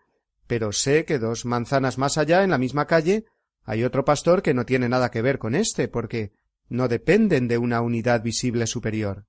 pero 0.48 0.72
sé 0.72 1.06
que 1.06 1.20
dos 1.20 1.46
manzanas 1.46 1.98
más 1.98 2.18
allá, 2.18 2.44
en 2.44 2.52
la 2.52 2.58
misma 2.58 2.88
calle, 2.88 3.26
hay 3.64 3.84
otro 3.84 4.06
pastor 4.06 4.42
que 4.42 4.54
no 4.54 4.66
tiene 4.66 4.88
nada 4.88 5.12
que 5.12 5.22
ver 5.22 5.38
con 5.38 5.54
éste, 5.54 5.88
porque 5.90 6.32
no 6.70 6.88
dependen 6.88 7.48
de 7.48 7.58
una 7.58 7.82
unidad 7.82 8.24
visible 8.24 8.66
superior. 8.66 9.26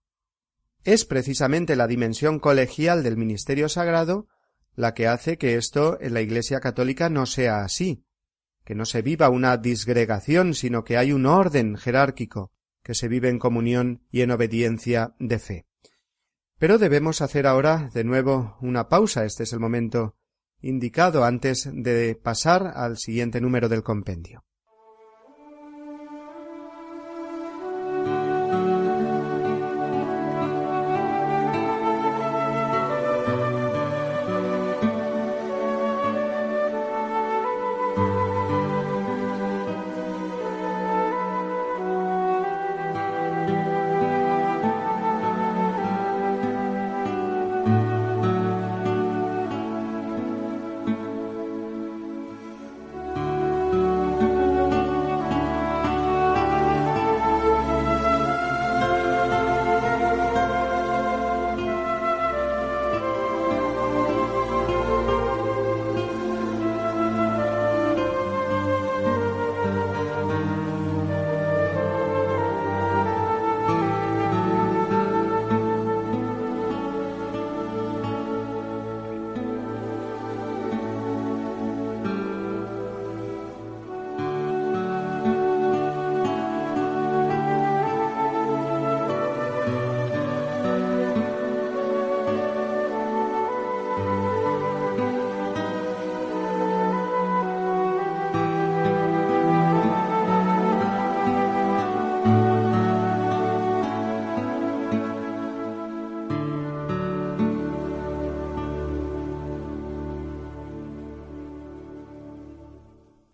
Es 0.84 1.04
precisamente 1.04 1.76
la 1.76 1.86
dimensión 1.86 2.38
colegial 2.38 3.02
del 3.02 3.16
ministerio 3.16 3.68
sagrado 3.68 4.28
la 4.74 4.94
que 4.94 5.08
hace 5.08 5.38
que 5.38 5.56
esto 5.56 5.98
en 6.00 6.14
la 6.14 6.20
Iglesia 6.20 6.60
católica 6.60 7.08
no 7.10 7.26
sea 7.26 7.64
así, 7.64 8.04
que 8.64 8.76
no 8.76 8.84
se 8.84 9.02
viva 9.02 9.28
una 9.28 9.56
disgregación, 9.56 10.54
sino 10.54 10.84
que 10.84 10.96
hay 10.96 11.10
un 11.10 11.26
orden 11.26 11.76
jerárquico, 11.76 12.52
que 12.84 12.94
se 12.94 13.08
vive 13.08 13.28
en 13.28 13.40
comunión 13.40 14.04
y 14.10 14.22
en 14.22 14.30
obediencia 14.30 15.14
de 15.18 15.38
fe. 15.40 15.66
Pero 16.58 16.78
debemos 16.78 17.22
hacer 17.22 17.46
ahora 17.46 17.90
de 17.92 18.04
nuevo 18.04 18.56
una 18.60 18.88
pausa. 18.88 19.24
Este 19.24 19.42
es 19.42 19.52
el 19.52 19.60
momento 19.60 20.16
indicado 20.60 21.24
antes 21.24 21.68
de 21.72 22.14
pasar 22.14 22.72
al 22.74 22.98
siguiente 22.98 23.40
número 23.40 23.68
del 23.68 23.82
compendio. 23.82 24.44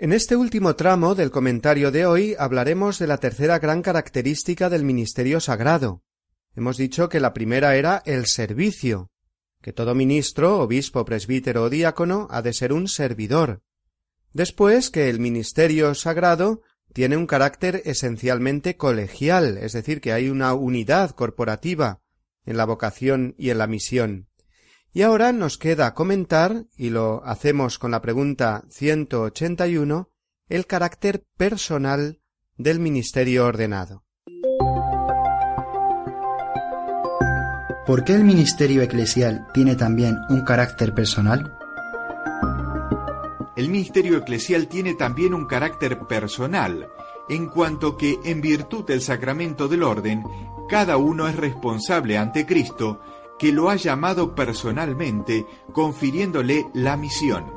En 0.04 0.12
este 0.12 0.36
último 0.36 0.76
tramo 0.76 1.14
del 1.14 1.30
comentario 1.30 1.90
de 1.90 2.04
hoy 2.04 2.36
hablaremos 2.38 2.98
de 2.98 3.06
la 3.06 3.16
tercera 3.16 3.58
gran 3.58 3.80
característica 3.80 4.68
del 4.68 4.84
ministerio 4.84 5.40
sagrado. 5.40 6.02
Hemos 6.54 6.76
dicho 6.76 7.08
que 7.08 7.20
la 7.20 7.32
primera 7.32 7.74
era 7.74 8.02
el 8.04 8.26
servicio, 8.26 9.08
que 9.62 9.72
todo 9.72 9.94
ministro, 9.94 10.58
obispo, 10.58 11.06
presbítero 11.06 11.62
o 11.62 11.70
diácono 11.70 12.28
ha 12.30 12.42
de 12.42 12.52
ser 12.52 12.74
un 12.74 12.86
servidor. 12.86 13.62
Después 14.34 14.90
que 14.90 15.08
el 15.08 15.20
ministerio 15.20 15.94
sagrado 15.94 16.60
tiene 16.92 17.16
un 17.16 17.26
carácter 17.26 17.80
esencialmente 17.86 18.76
colegial, 18.76 19.56
es 19.56 19.72
decir, 19.72 20.02
que 20.02 20.12
hay 20.12 20.28
una 20.28 20.52
unidad 20.52 21.12
corporativa 21.12 22.02
en 22.44 22.58
la 22.58 22.66
vocación 22.66 23.34
y 23.38 23.48
en 23.48 23.56
la 23.56 23.66
misión. 23.66 24.28
Y 24.96 25.02
ahora 25.02 25.32
nos 25.32 25.58
queda 25.58 25.92
comentar, 25.92 26.66
y 26.76 26.90
lo 26.90 27.20
hacemos 27.24 27.80
con 27.80 27.90
la 27.90 28.00
pregunta 28.00 28.62
181, 28.70 30.08
el 30.48 30.66
carácter 30.66 31.24
personal 31.36 32.20
del 32.56 32.78
ministerio 32.78 33.44
ordenado. 33.44 34.04
¿Por 37.88 38.04
qué 38.04 38.14
el 38.14 38.22
ministerio 38.22 38.82
eclesial 38.82 39.48
tiene 39.52 39.74
también 39.74 40.16
un 40.28 40.42
carácter 40.42 40.94
personal? 40.94 41.58
El 43.56 43.70
ministerio 43.70 44.18
eclesial 44.18 44.68
tiene 44.68 44.94
también 44.94 45.34
un 45.34 45.46
carácter 45.46 45.98
personal, 46.06 46.86
en 47.28 47.48
cuanto 47.48 47.96
que, 47.96 48.20
en 48.24 48.40
virtud 48.40 48.84
del 48.84 49.00
sacramento 49.00 49.66
del 49.66 49.82
orden, 49.82 50.22
cada 50.68 50.98
uno 50.98 51.26
es 51.26 51.34
responsable 51.34 52.16
ante 52.16 52.46
Cristo 52.46 53.00
que 53.38 53.52
lo 53.52 53.70
ha 53.70 53.76
llamado 53.76 54.34
personalmente, 54.34 55.46
confiriéndole 55.72 56.66
la 56.74 56.96
misión. 56.96 57.52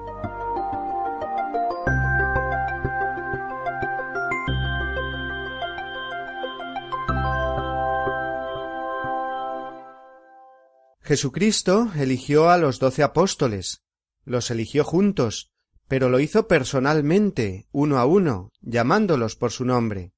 Jesucristo 11.01 11.89
eligió 11.95 12.49
a 12.49 12.57
los 12.57 12.79
doce 12.79 13.01
apóstoles, 13.01 13.83
los 14.25 14.51
eligió 14.51 14.83
juntos, 14.83 15.53
pero 15.87 16.09
lo 16.09 16.19
hizo 16.19 16.49
personalmente, 16.49 17.67
uno 17.71 17.97
a 17.97 18.05
uno, 18.05 18.51
llamándolos 18.59 19.37
por 19.37 19.51
su 19.51 19.63
nombre. 19.63 20.11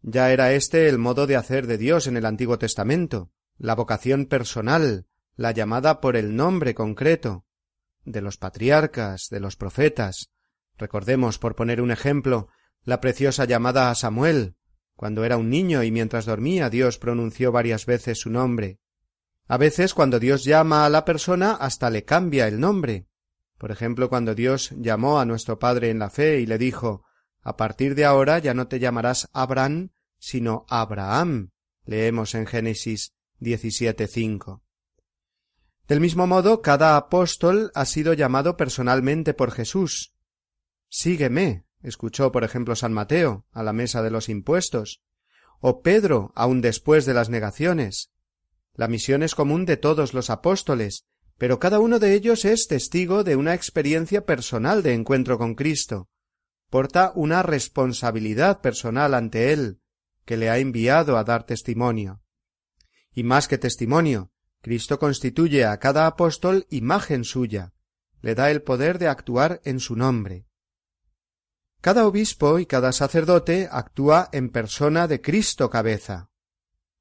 Ya 0.00 0.32
era 0.32 0.52
este 0.54 0.88
el 0.88 0.98
modo 0.98 1.28
de 1.28 1.36
hacer 1.36 1.68
de 1.68 1.78
Dios 1.78 2.08
en 2.08 2.16
el 2.16 2.26
Antiguo 2.26 2.58
Testamento 2.58 3.30
la 3.62 3.76
vocación 3.76 4.26
personal, 4.26 5.06
la 5.36 5.52
llamada 5.52 6.00
por 6.00 6.16
el 6.16 6.34
nombre 6.34 6.74
concreto, 6.74 7.46
de 8.04 8.20
los 8.20 8.36
patriarcas, 8.36 9.28
de 9.30 9.38
los 9.38 9.54
profetas. 9.54 10.32
Recordemos, 10.76 11.38
por 11.38 11.54
poner 11.54 11.80
un 11.80 11.92
ejemplo, 11.92 12.48
la 12.82 13.00
preciosa 13.00 13.44
llamada 13.44 13.88
a 13.88 13.94
Samuel, 13.94 14.56
cuando 14.96 15.24
era 15.24 15.36
un 15.36 15.48
niño 15.48 15.84
y 15.84 15.92
mientras 15.92 16.26
dormía 16.26 16.70
Dios 16.70 16.98
pronunció 16.98 17.52
varias 17.52 17.86
veces 17.86 18.18
su 18.18 18.30
nombre. 18.30 18.80
A 19.46 19.58
veces 19.58 19.94
cuando 19.94 20.18
Dios 20.18 20.42
llama 20.42 20.84
a 20.84 20.88
la 20.88 21.04
persona 21.04 21.52
hasta 21.52 21.88
le 21.88 22.04
cambia 22.04 22.48
el 22.48 22.58
nombre. 22.58 23.06
Por 23.58 23.70
ejemplo, 23.70 24.08
cuando 24.08 24.34
Dios 24.34 24.70
llamó 24.76 25.20
a 25.20 25.24
nuestro 25.24 25.60
Padre 25.60 25.90
en 25.90 26.00
la 26.00 26.10
fe 26.10 26.40
y 26.40 26.46
le 26.46 26.58
dijo 26.58 27.04
A 27.42 27.56
partir 27.56 27.94
de 27.94 28.06
ahora 28.06 28.40
ya 28.40 28.54
no 28.54 28.66
te 28.66 28.80
llamarás 28.80 29.30
Abraham, 29.32 29.90
sino 30.18 30.66
Abraham. 30.68 31.50
Leemos 31.84 32.34
en 32.34 32.46
Génesis 32.46 33.14
17.5. 33.42 34.62
Del 35.88 36.00
mismo 36.00 36.26
modo, 36.26 36.62
cada 36.62 36.96
apóstol 36.96 37.70
ha 37.74 37.84
sido 37.84 38.14
llamado 38.14 38.56
personalmente 38.56 39.34
por 39.34 39.50
Jesús. 39.50 40.14
Sígueme, 40.88 41.66
escuchó 41.82 42.32
por 42.32 42.44
ejemplo 42.44 42.76
San 42.76 42.92
Mateo 42.92 43.46
a 43.52 43.62
la 43.62 43.72
mesa 43.72 44.02
de 44.02 44.10
los 44.10 44.28
impuestos, 44.28 45.02
o 45.60 45.82
Pedro 45.82 46.32
aun 46.34 46.60
después 46.60 47.04
de 47.04 47.14
las 47.14 47.28
negaciones. 47.28 48.12
La 48.74 48.88
misión 48.88 49.22
es 49.22 49.34
común 49.34 49.66
de 49.66 49.76
todos 49.76 50.14
los 50.14 50.30
apóstoles, 50.30 51.04
pero 51.36 51.58
cada 51.58 51.80
uno 51.80 51.98
de 51.98 52.14
ellos 52.14 52.44
es 52.44 52.68
testigo 52.68 53.24
de 53.24 53.36
una 53.36 53.54
experiencia 53.54 54.24
personal 54.24 54.82
de 54.82 54.94
encuentro 54.94 55.38
con 55.38 55.54
Cristo. 55.54 56.08
Porta 56.70 57.12
una 57.14 57.42
responsabilidad 57.42 58.60
personal 58.60 59.14
ante 59.14 59.52
Él, 59.52 59.80
que 60.24 60.36
le 60.36 60.48
ha 60.48 60.58
enviado 60.58 61.18
a 61.18 61.24
dar 61.24 61.44
testimonio. 61.44 62.22
Y 63.14 63.24
más 63.24 63.48
que 63.48 63.58
testimonio, 63.58 64.30
Cristo 64.60 64.98
constituye 64.98 65.64
a 65.64 65.78
cada 65.78 66.06
apóstol 66.06 66.66
imagen 66.70 67.24
suya, 67.24 67.72
le 68.20 68.34
da 68.34 68.50
el 68.50 68.62
poder 68.62 68.98
de 68.98 69.08
actuar 69.08 69.60
en 69.64 69.80
su 69.80 69.96
nombre. 69.96 70.46
Cada 71.80 72.06
obispo 72.06 72.60
y 72.60 72.66
cada 72.66 72.92
sacerdote 72.92 73.68
actúa 73.70 74.28
en 74.32 74.50
persona 74.50 75.08
de 75.08 75.20
Cristo 75.20 75.68
cabeza. 75.68 76.30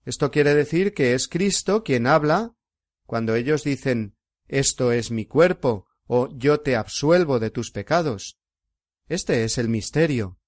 Esto 0.06 0.32
quiere 0.32 0.56
decir 0.56 0.94
que 0.94 1.14
es 1.14 1.28
Cristo 1.28 1.84
quien 1.84 2.08
habla 2.08 2.56
cuando 3.06 3.36
ellos 3.36 3.64
dicen 3.64 4.16
esto 4.48 4.92
es 4.92 5.12
mi 5.12 5.26
cuerpo 5.26 5.86
o 6.08 6.30
yo 6.36 6.60
te 6.60 6.76
absuelvo 6.76 7.40
de 7.40 7.52
tus 7.52 7.72
pecados. 7.72 8.40
Este 9.08 9.44
es 9.44 9.58
el 9.58 9.70
misterio. 9.70 10.40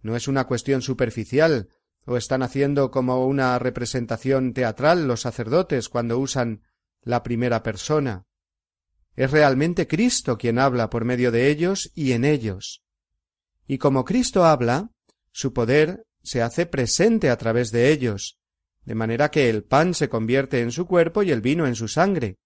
No 0.00 0.16
es 0.16 0.28
una 0.28 0.46
cuestión 0.46 0.80
superficial 0.80 1.68
¿O 2.04 2.16
están 2.16 2.42
haciendo 2.42 2.90
como 2.90 3.26
una 3.26 3.58
representación 3.58 4.54
teatral 4.54 5.06
los 5.06 5.20
sacerdotes 5.20 5.88
cuando 5.88 6.18
usan 6.18 6.62
la 7.02 7.22
primera 7.22 7.62
persona? 7.62 8.26
Es 9.14 9.30
realmente 9.30 9.86
Cristo 9.86 10.38
quien 10.38 10.58
habla 10.58 10.90
por 10.90 11.04
medio 11.04 11.30
de 11.30 11.48
ellos 11.48 11.92
y 11.94 12.12
en 12.12 12.24
ellos. 12.24 12.82
Y 13.66 13.78
como 13.78 14.04
Cristo 14.04 14.44
habla, 14.44 14.90
su 15.30 15.52
poder 15.52 16.06
se 16.22 16.42
hace 16.42 16.66
presente 16.66 17.30
a 17.30 17.36
través 17.36 17.70
de 17.70 17.92
ellos, 17.92 18.38
de 18.84 18.94
manera 18.94 19.30
que 19.30 19.48
el 19.48 19.64
pan 19.64 19.94
se 19.94 20.08
convierte 20.08 20.60
en 20.60 20.72
su 20.72 20.86
cuerpo 20.86 21.22
y 21.22 21.30
el 21.30 21.40
vino 21.40 21.66
en 21.66 21.74
su 21.74 21.88
sangre. 21.88 22.38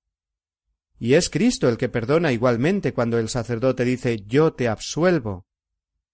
Y 0.99 1.15
es 1.15 1.31
Cristo 1.31 1.69
el 1.69 1.77
que 1.77 1.89
perdona 1.89 2.33
igualmente 2.33 2.93
cuando 2.93 3.19
el 3.19 3.29
sacerdote 3.29 3.85
dice 3.85 4.25
yo 4.27 4.53
te 4.53 4.69
absuelvo. 4.69 5.47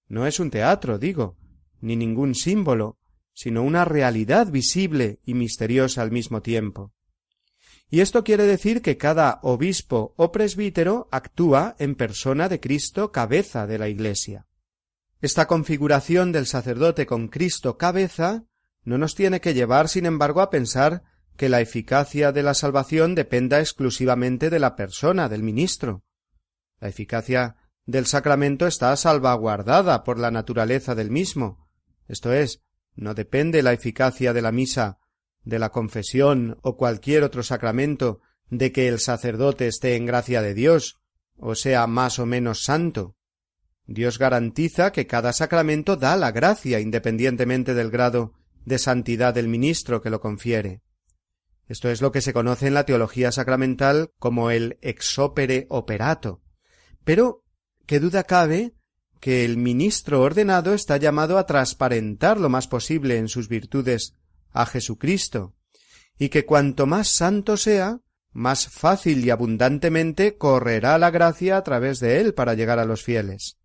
No 0.08 0.26
es 0.26 0.40
un 0.40 0.50
teatro, 0.50 0.98
digo, 0.98 1.36
ni 1.80 1.96
ningún 1.96 2.34
símbolo, 2.34 2.98
sino 3.34 3.62
una 3.62 3.84
realidad 3.84 4.50
visible 4.50 5.20
y 5.24 5.34
misteriosa 5.34 6.02
al 6.02 6.10
mismo 6.10 6.42
tiempo. 6.42 6.92
Y 7.90 8.00
esto 8.00 8.24
quiere 8.24 8.46
decir 8.46 8.80
que 8.80 8.96
cada 8.96 9.38
obispo 9.42 10.14
o 10.16 10.32
presbítero 10.32 11.08
actúa 11.10 11.76
en 11.78 11.94
persona 11.94 12.48
de 12.48 12.58
Cristo 12.58 13.12
cabeza 13.12 13.66
de 13.66 13.78
la 13.78 13.88
Iglesia. 13.88 14.46
Esta 15.20 15.46
configuración 15.46 16.32
del 16.32 16.46
sacerdote 16.46 17.06
con 17.06 17.28
Cristo 17.28 17.76
cabeza 17.76 18.44
no 18.82 18.98
nos 18.98 19.14
tiene 19.14 19.40
que 19.40 19.54
llevar, 19.54 19.88
sin 19.88 20.06
embargo, 20.06 20.40
a 20.40 20.50
pensar 20.50 21.02
que 21.36 21.48
la 21.48 21.60
eficacia 21.60 22.32
de 22.32 22.42
la 22.42 22.54
salvación 22.54 23.14
dependa 23.14 23.60
exclusivamente 23.60 24.50
de 24.50 24.58
la 24.58 24.74
persona 24.74 25.28
del 25.28 25.42
ministro. 25.42 26.02
La 26.80 26.88
eficacia 26.88 27.56
del 27.86 28.06
sacramento 28.06 28.66
está 28.66 28.96
salvaguardada 28.96 30.02
por 30.02 30.18
la 30.18 30.30
naturaleza 30.30 30.94
del 30.94 31.10
mismo, 31.10 31.68
esto 32.08 32.32
es, 32.32 32.62
no 32.94 33.14
depende 33.14 33.62
la 33.62 33.72
eficacia 33.72 34.32
de 34.32 34.42
la 34.42 34.52
misa, 34.52 34.98
de 35.44 35.58
la 35.58 35.70
confesión 35.70 36.58
o 36.62 36.76
cualquier 36.76 37.22
otro 37.24 37.42
sacramento 37.42 38.20
de 38.50 38.72
que 38.72 38.88
el 38.88 39.00
sacerdote 39.00 39.66
esté 39.66 39.96
en 39.96 40.06
gracia 40.06 40.42
de 40.42 40.54
Dios, 40.54 41.00
o 41.36 41.54
sea 41.54 41.86
más 41.86 42.18
o 42.18 42.26
menos 42.26 42.64
santo. 42.64 43.16
Dios 43.86 44.18
garantiza 44.18 44.92
que 44.92 45.06
cada 45.06 45.32
sacramento 45.32 45.96
da 45.96 46.16
la 46.16 46.30
gracia 46.30 46.80
independientemente 46.80 47.74
del 47.74 47.90
grado 47.90 48.34
de 48.64 48.78
santidad 48.78 49.34
del 49.34 49.48
ministro 49.48 50.02
que 50.02 50.10
lo 50.10 50.20
confiere. 50.20 50.82
Esto 51.68 51.90
es 51.90 52.02
lo 52.02 52.12
que 52.12 52.20
se 52.20 52.32
conoce 52.32 52.66
en 52.66 52.74
la 52.74 52.84
teología 52.84 53.32
sacramental 53.32 54.10
como 54.18 54.50
el 54.50 54.78
ex 54.82 55.18
opere 55.18 55.66
operato. 55.70 56.42
Pero, 57.04 57.44
¿qué 57.86 57.98
duda 57.98 58.24
cabe 58.24 58.74
que 59.22 59.44
el 59.44 59.56
ministro 59.56 60.20
ordenado 60.20 60.74
está 60.74 60.96
llamado 60.96 61.38
a 61.38 61.46
transparentar 61.46 62.40
lo 62.40 62.48
más 62.48 62.66
posible 62.66 63.18
en 63.18 63.28
sus 63.28 63.46
virtudes 63.46 64.16
a 64.50 64.66
Jesucristo, 64.66 65.54
y 66.18 66.28
que 66.28 66.44
cuanto 66.44 66.86
más 66.86 67.06
santo 67.06 67.56
sea, 67.56 68.00
más 68.32 68.66
fácil 68.66 69.24
y 69.24 69.30
abundantemente 69.30 70.36
correrá 70.36 70.98
la 70.98 71.12
gracia 71.12 71.56
a 71.56 71.62
través 71.62 72.00
de 72.00 72.20
él 72.20 72.34
para 72.34 72.54
llegar 72.54 72.80
a 72.80 72.84
los 72.84 73.04
fieles. 73.04 73.58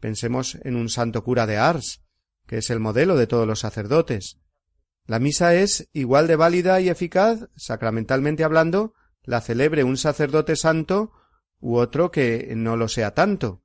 Pensemos 0.00 0.56
en 0.62 0.76
un 0.76 0.88
santo 0.88 1.22
cura 1.24 1.46
de 1.46 1.58
Ars, 1.58 2.00
que 2.46 2.56
es 2.56 2.70
el 2.70 2.80
modelo 2.80 3.16
de 3.16 3.26
todos 3.26 3.46
los 3.46 3.60
sacerdotes. 3.60 4.38
La 5.04 5.18
misa 5.18 5.54
es 5.54 5.90
igual 5.92 6.26
de 6.26 6.36
válida 6.36 6.80
y 6.80 6.88
eficaz, 6.88 7.50
sacramentalmente 7.54 8.44
hablando, 8.44 8.94
la 9.24 9.42
celebre 9.42 9.84
un 9.84 9.98
sacerdote 9.98 10.56
santo 10.56 11.12
u 11.58 11.76
otro 11.76 12.10
que 12.10 12.54
no 12.56 12.78
lo 12.78 12.88
sea 12.88 13.12
tanto, 13.12 13.62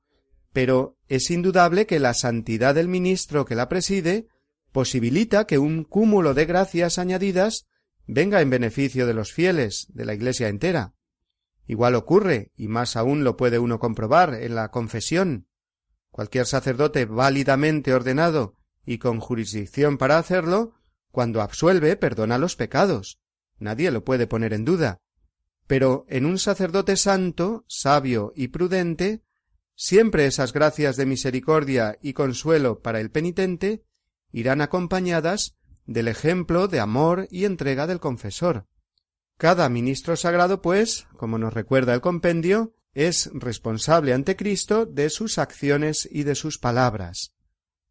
pero 0.56 0.98
es 1.10 1.32
indudable 1.32 1.86
que 1.86 2.00
la 2.00 2.14
santidad 2.14 2.76
del 2.76 2.88
ministro 2.88 3.44
que 3.44 3.56
la 3.56 3.68
preside 3.68 4.30
posibilita 4.72 5.46
que 5.48 5.58
un 5.58 5.84
cúmulo 5.84 6.34
de 6.34 6.46
gracias 6.46 6.98
añadidas 6.98 7.68
venga 8.08 8.40
en 8.40 8.50
beneficio 8.50 9.06
de 9.06 9.14
los 9.14 9.34
fieles, 9.34 9.88
de 9.90 10.06
la 10.06 10.14
Iglesia 10.14 10.48
entera. 10.48 10.94
Igual 11.68 11.94
ocurre, 11.94 12.54
y 12.56 12.70
más 12.70 12.96
aún 12.96 13.26
lo 13.26 13.36
puede 13.36 13.60
uno 13.60 13.80
comprobar 13.80 14.34
en 14.34 14.56
la 14.56 14.72
confesión. 14.72 15.50
Cualquier 16.10 16.46
sacerdote 16.46 17.04
válidamente 17.04 17.94
ordenado 17.94 18.56
y 18.86 18.98
con 18.98 19.20
jurisdicción 19.20 19.98
para 19.98 20.18
hacerlo, 20.18 20.76
cuando 21.12 21.42
absuelve, 21.42 21.98
perdona 21.98 22.38
los 22.38 22.56
pecados. 22.56 23.20
Nadie 23.60 23.92
lo 23.92 24.06
puede 24.06 24.26
poner 24.26 24.54
en 24.54 24.64
duda. 24.64 25.02
Pero 25.68 26.06
en 26.08 26.26
un 26.26 26.40
sacerdote 26.40 26.96
santo, 26.96 27.66
sabio 27.68 28.32
y 28.38 28.48
prudente, 28.48 29.26
siempre 29.76 30.26
esas 30.26 30.54
gracias 30.54 30.98
de 30.98 31.06
misericordia 31.06 31.98
y 32.02 32.14
consuelo 32.14 32.82
para 32.82 33.00
el 33.00 33.12
penitente 33.12 33.84
irán 34.32 34.62
acompañadas 34.62 35.56
del 35.86 36.08
ejemplo 36.08 36.68
de 36.68 36.80
amor 36.80 37.28
y 37.30 37.46
entrega 37.46 37.88
del 37.88 38.00
confesor. 38.00 38.68
Cada 39.38 39.68
ministro 39.70 40.16
sagrado, 40.16 40.62
pues, 40.62 41.08
como 41.18 41.38
nos 41.38 41.54
recuerda 41.54 41.94
el 41.94 42.02
compendio, 42.02 42.74
es 42.94 43.30
responsable 43.34 44.14
ante 44.14 44.36
Cristo 44.36 44.86
de 44.86 45.10
sus 45.10 45.38
acciones 45.38 46.08
y 46.10 46.24
de 46.24 46.36
sus 46.36 46.58
palabras. 46.58 47.34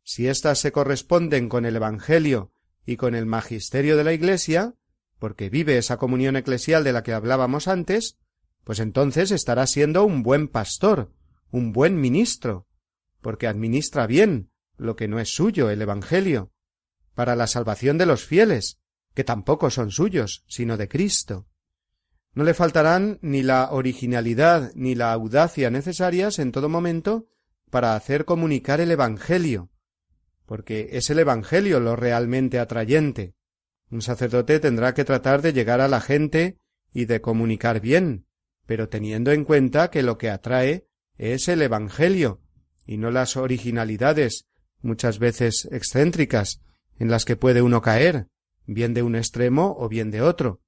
Si 0.03 0.27
éstas 0.27 0.59
se 0.59 0.73
corresponden 0.73 1.49
con 1.49 1.67
el 1.67 1.77
Evangelio 1.77 2.53
y 2.87 2.97
con 2.97 3.15
el 3.15 3.27
magisterio 3.27 3.97
de 3.97 4.05
la 4.05 4.13
Iglesia, 4.15 4.75
porque 5.19 5.51
vive 5.51 5.79
esa 5.79 5.99
comunión 5.99 6.37
eclesial 6.37 6.85
de 6.85 6.93
la 6.93 7.03
que 7.03 7.13
hablábamos 7.13 7.69
antes, 7.69 8.19
pues 8.65 8.81
entonces 8.81 9.31
estará 9.31 9.67
siendo 9.67 10.05
un 10.05 10.23
buen 10.23 10.49
pastor, 10.49 11.13
un 11.51 11.73
buen 11.73 12.01
ministro, 12.01 12.67
porque 13.21 13.47
administra 13.47 14.07
bien 14.07 14.51
lo 14.77 14.97
que 14.97 15.09
no 15.09 15.21
es 15.21 15.35
suyo, 15.35 15.71
el 15.71 15.83
Evangelio, 15.83 16.53
para 17.15 17.37
la 17.37 17.47
salvación 17.47 17.99
de 17.99 18.07
los 18.07 18.25
fieles, 18.25 18.81
que 19.15 19.25
tampoco 19.25 19.71
son 19.71 19.91
suyos, 19.91 20.45
sino 20.49 20.77
de 20.77 20.89
Cristo. 20.89 21.47
No 22.35 22.43
le 22.43 22.55
faltarán 22.55 23.19
ni 23.23 23.43
la 23.43 23.71
originalidad 23.71 24.73
ni 24.75 24.95
la 24.95 25.13
audacia 25.13 25.71
necesarias 25.71 26.39
en 26.41 26.51
todo 26.51 26.69
momento 26.69 27.29
para 27.71 27.95
hacer 27.95 28.25
comunicar 28.25 28.81
el 28.81 28.91
Evangelio, 28.91 29.71
porque 30.45 30.91
es 30.93 31.11
el 31.11 31.21
Evangelio 31.21 31.81
lo 31.81 31.97
realmente 31.97 32.59
atrayente. 32.59 33.35
Un 33.91 34.03
sacerdote 34.03 34.59
tendrá 34.59 34.95
que 34.95 35.05
tratar 35.05 35.43
de 35.43 35.53
llegar 35.53 35.81
a 35.81 35.89
la 35.89 36.01
gente 36.01 36.59
y 36.93 37.05
de 37.05 37.21
comunicar 37.21 37.81
bien, 37.81 38.27
pero 38.67 38.89
teniendo 38.89 39.31
en 39.31 39.45
cuenta 39.45 39.91
que 39.91 40.03
lo 40.03 40.19
que 40.19 40.31
atrae 40.31 40.89
es 41.19 41.49
el 41.49 41.63
Evangelio, 41.63 42.41
y 42.87 42.97
no 42.99 43.11
las 43.11 43.37
originalidades, 43.37 44.47
muchas 44.83 45.19
veces 45.19 45.69
excéntricas, 45.71 46.61
en 46.99 47.11
las 47.11 47.25
que 47.25 47.37
puede 47.37 47.63
uno 47.63 47.83
caer, 47.83 48.29
bien 48.67 48.95
de 48.95 49.03
un 49.03 49.17
extremo 49.17 49.75
o 49.79 49.89
bien 49.89 50.11
de 50.11 50.23
otro. 50.23 50.61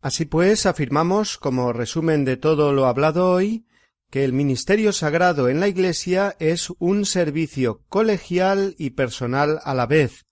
Así 0.00 0.24
pues, 0.24 0.66
afirmamos, 0.66 1.38
como 1.38 1.72
resumen 1.72 2.24
de 2.24 2.36
todo 2.36 2.72
lo 2.72 2.86
hablado 2.86 3.30
hoy, 3.30 3.66
que 4.10 4.24
el 4.24 4.32
ministerio 4.32 4.92
sagrado 4.92 5.48
en 5.48 5.60
la 5.60 5.68
Iglesia 5.68 6.36
es 6.38 6.70
un 6.78 7.04
servicio 7.04 7.82
colegial 7.88 8.74
y 8.78 8.90
personal 8.90 9.60
a 9.64 9.74
la 9.74 9.86
vez, 9.86 10.24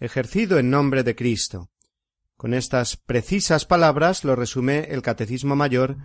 ejercido 0.00 0.58
en 0.58 0.70
nombre 0.70 1.04
de 1.04 1.14
Cristo. 1.14 1.70
Con 2.36 2.54
estas 2.54 2.96
precisas 2.96 3.66
palabras 3.66 4.24
lo 4.24 4.34
resume 4.34 4.88
el 4.90 5.02
Catecismo 5.02 5.54
Mayor 5.54 5.98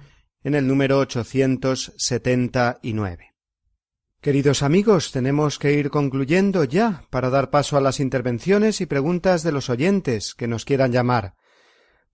en 0.45 0.55
el 0.55 0.67
número 0.67 0.99
879. 0.99 3.33
Queridos 4.21 4.61
amigos, 4.61 5.11
tenemos 5.11 5.57
que 5.57 5.73
ir 5.73 5.89
concluyendo 5.89 6.63
ya 6.63 7.07
para 7.09 7.31
dar 7.31 7.49
paso 7.49 7.77
a 7.77 7.81
las 7.81 7.99
intervenciones 7.99 8.79
y 8.79 8.85
preguntas 8.85 9.41
de 9.41 9.51
los 9.51 9.71
oyentes 9.71 10.35
que 10.35 10.47
nos 10.47 10.63
quieran 10.63 10.91
llamar. 10.91 11.33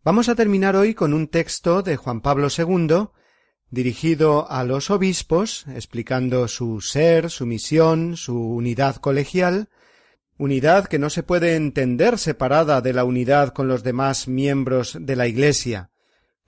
Vamos 0.06 0.30
a 0.30 0.36
terminar 0.36 0.78
hoy 0.78 0.94
con 0.94 1.14
un 1.14 1.28
texto 1.28 1.84
de 1.84 1.98
Juan 1.98 2.22
Pablo 2.22 2.48
II 2.58 3.10
dirigido 3.70 4.50
a 4.50 4.64
los 4.64 4.92
obispos, 4.92 5.66
explicando 5.68 6.48
su 6.48 6.80
ser, 6.80 7.30
su 7.30 7.46
misión, 7.46 8.16
su 8.16 8.42
unidad 8.42 8.96
colegial, 8.96 9.68
unidad 10.38 10.86
que 10.86 11.00
no 11.00 11.10
se 11.10 11.24
puede 11.24 11.58
entender 11.58 12.18
separada 12.18 12.80
de 12.80 12.94
la 12.94 13.04
unidad 13.04 13.50
con 13.50 13.68
los 13.68 13.84
demás 13.84 14.30
miembros 14.30 14.98
de 15.02 15.18
la 15.18 15.28
Iglesia. 15.28 15.91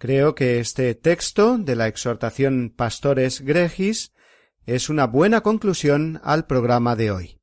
Creo 0.04 0.36
que 0.36 0.60
este 0.60 0.95
texto 0.95 1.58
de 1.58 1.78
la 1.78 1.88
exhortación 1.88 2.74
Pastores 2.76 3.39
Gregis 3.39 4.12
es 4.66 4.89
una 4.89 5.08
buena 5.08 5.39
conclusión 5.39 6.20
al 6.26 6.45
programa 6.45 6.97
de 6.97 7.12
hoy. 7.12 7.38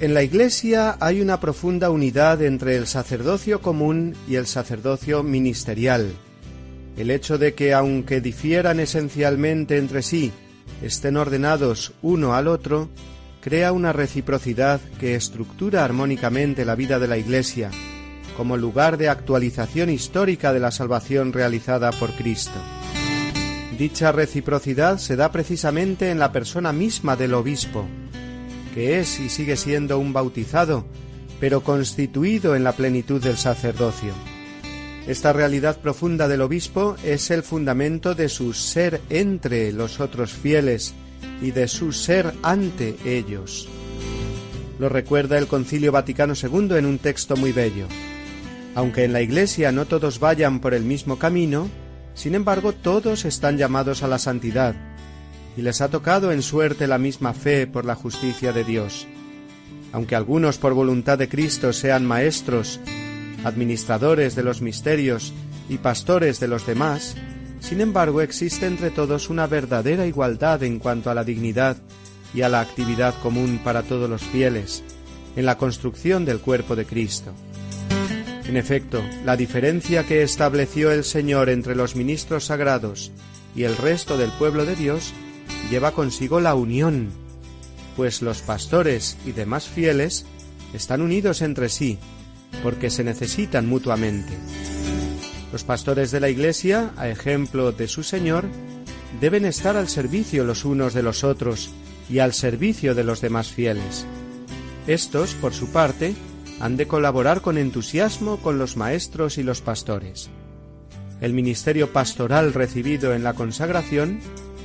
En 0.00 0.14
la 0.14 0.24
Iglesia 0.24 0.96
hay 0.98 1.20
una 1.20 1.38
profunda 1.38 1.88
unidad 1.90 2.42
entre 2.42 2.74
el 2.74 2.88
sacerdocio 2.88 3.60
común 3.60 4.16
y 4.26 4.34
el 4.34 4.48
sacerdocio 4.48 5.22
ministerial. 5.22 6.10
El 6.96 7.12
hecho 7.12 7.38
de 7.38 7.54
que, 7.54 7.72
aunque 7.72 8.20
difieran 8.20 8.80
esencialmente 8.80 9.78
entre 9.78 10.02
sí, 10.02 10.32
estén 10.82 11.16
ordenados 11.16 11.92
uno 12.02 12.34
al 12.34 12.48
otro, 12.48 12.88
crea 13.42 13.72
una 13.72 13.92
reciprocidad 13.92 14.80
que 15.00 15.16
estructura 15.16 15.84
armónicamente 15.84 16.64
la 16.64 16.76
vida 16.76 17.00
de 17.00 17.08
la 17.08 17.18
Iglesia 17.18 17.70
como 18.36 18.56
lugar 18.56 18.96
de 18.96 19.08
actualización 19.08 19.90
histórica 19.90 20.52
de 20.52 20.60
la 20.60 20.70
salvación 20.70 21.32
realizada 21.32 21.90
por 21.92 22.12
Cristo. 22.12 22.58
Dicha 23.78 24.12
reciprocidad 24.12 24.98
se 24.98 25.16
da 25.16 25.32
precisamente 25.32 26.10
en 26.10 26.18
la 26.18 26.32
persona 26.32 26.72
misma 26.72 27.16
del 27.16 27.34
obispo, 27.34 27.86
que 28.74 29.00
es 29.00 29.20
y 29.20 29.28
sigue 29.28 29.56
siendo 29.56 29.98
un 29.98 30.12
bautizado, 30.12 30.86
pero 31.40 31.62
constituido 31.62 32.54
en 32.54 32.64
la 32.64 32.72
plenitud 32.72 33.22
del 33.22 33.36
sacerdocio. 33.36 34.14
Esta 35.06 35.32
realidad 35.32 35.78
profunda 35.78 36.28
del 36.28 36.42
obispo 36.42 36.96
es 37.04 37.30
el 37.32 37.42
fundamento 37.42 38.14
de 38.14 38.28
su 38.28 38.52
ser 38.52 39.00
entre 39.10 39.72
los 39.72 39.98
otros 39.98 40.32
fieles 40.32 40.94
y 41.40 41.50
de 41.50 41.68
su 41.68 41.92
ser 41.92 42.32
ante 42.42 42.96
ellos. 43.04 43.68
Lo 44.78 44.88
recuerda 44.88 45.38
el 45.38 45.46
Concilio 45.46 45.92
Vaticano 45.92 46.34
II 46.34 46.76
en 46.76 46.86
un 46.86 46.98
texto 46.98 47.36
muy 47.36 47.52
bello. 47.52 47.86
Aunque 48.74 49.04
en 49.04 49.12
la 49.12 49.20
Iglesia 49.20 49.70
no 49.70 49.84
todos 49.84 50.18
vayan 50.18 50.60
por 50.60 50.74
el 50.74 50.82
mismo 50.82 51.18
camino, 51.18 51.68
sin 52.14 52.34
embargo 52.34 52.72
todos 52.72 53.24
están 53.24 53.58
llamados 53.58 54.02
a 54.02 54.08
la 54.08 54.18
santidad, 54.18 54.74
y 55.56 55.62
les 55.62 55.80
ha 55.80 55.88
tocado 55.88 56.32
en 56.32 56.42
suerte 56.42 56.86
la 56.86 56.98
misma 56.98 57.34
fe 57.34 57.66
por 57.66 57.84
la 57.84 57.94
justicia 57.94 58.52
de 58.52 58.64
Dios. 58.64 59.06
Aunque 59.92 60.16
algunos 60.16 60.56
por 60.56 60.72
voluntad 60.72 61.18
de 61.18 61.28
Cristo 61.28 61.72
sean 61.72 62.06
maestros, 62.06 62.80
administradores 63.44 64.34
de 64.34 64.42
los 64.42 64.62
misterios 64.62 65.32
y 65.68 65.78
pastores 65.78 66.40
de 66.40 66.48
los 66.48 66.66
demás, 66.66 67.14
sin 67.62 67.80
embargo 67.80 68.20
existe 68.20 68.66
entre 68.66 68.90
todos 68.90 69.30
una 69.30 69.46
verdadera 69.46 70.04
igualdad 70.06 70.62
en 70.64 70.78
cuanto 70.78 71.10
a 71.10 71.14
la 71.14 71.24
dignidad 71.24 71.76
y 72.34 72.42
a 72.42 72.48
la 72.48 72.60
actividad 72.60 73.14
común 73.22 73.60
para 73.62 73.82
todos 73.82 74.10
los 74.10 74.22
fieles, 74.22 74.82
en 75.36 75.46
la 75.46 75.56
construcción 75.56 76.24
del 76.24 76.40
cuerpo 76.40 76.76
de 76.76 76.84
Cristo. 76.84 77.32
En 78.46 78.56
efecto, 78.56 79.02
la 79.24 79.36
diferencia 79.36 80.04
que 80.04 80.22
estableció 80.22 80.90
el 80.90 81.04
Señor 81.04 81.48
entre 81.48 81.76
los 81.76 81.94
ministros 81.94 82.46
sagrados 82.46 83.12
y 83.54 83.62
el 83.62 83.76
resto 83.76 84.18
del 84.18 84.30
pueblo 84.32 84.66
de 84.66 84.74
Dios 84.74 85.12
lleva 85.70 85.92
consigo 85.92 86.40
la 86.40 86.54
unión, 86.54 87.10
pues 87.96 88.22
los 88.22 88.42
pastores 88.42 89.16
y 89.24 89.32
demás 89.32 89.68
fieles 89.68 90.26
están 90.74 91.00
unidos 91.00 91.42
entre 91.42 91.68
sí, 91.68 91.98
porque 92.62 92.90
se 92.90 93.04
necesitan 93.04 93.68
mutuamente. 93.68 94.32
Los 95.52 95.64
pastores 95.64 96.10
de 96.10 96.20
la 96.20 96.30
Iglesia, 96.30 96.92
a 96.96 97.08
ejemplo 97.08 97.72
de 97.72 97.86
su 97.86 98.02
Señor, 98.02 98.46
deben 99.20 99.44
estar 99.44 99.76
al 99.76 99.88
servicio 99.88 100.44
los 100.44 100.64
unos 100.64 100.94
de 100.94 101.02
los 101.02 101.24
otros 101.24 101.70
y 102.08 102.20
al 102.20 102.32
servicio 102.32 102.94
de 102.94 103.04
los 103.04 103.20
demás 103.20 103.48
fieles. 103.48 104.06
Estos, 104.86 105.34
por 105.34 105.52
su 105.52 105.70
parte, 105.70 106.14
han 106.58 106.78
de 106.78 106.86
colaborar 106.86 107.42
con 107.42 107.58
entusiasmo 107.58 108.38
con 108.38 108.58
los 108.58 108.78
maestros 108.78 109.36
y 109.36 109.42
los 109.42 109.60
pastores. 109.60 110.30
El 111.20 111.34
ministerio 111.34 111.92
pastoral 111.92 112.54
recibido 112.54 113.14
en 113.14 113.22
la 113.22 113.34
consagración, 113.34 114.20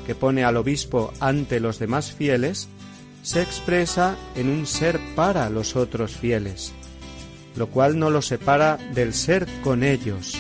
que 0.06 0.16
pone 0.16 0.46
al 0.46 0.56
obispo 0.56 1.14
ante 1.20 1.60
los 1.60 1.80
demás 1.80 2.14
fieles, 2.14 2.70
se 3.24 3.42
expresa 3.42 4.16
en 4.36 4.48
un 4.48 4.66
ser 4.66 5.00
para 5.16 5.50
los 5.50 5.76
otros 5.76 6.16
fieles, 6.16 6.72
lo 7.58 7.68
cual 7.68 8.00
no 8.00 8.10
lo 8.10 8.22
separa 8.22 8.78
del 8.94 9.14
ser 9.14 9.46
con 9.64 9.84
ellos. 9.84 10.40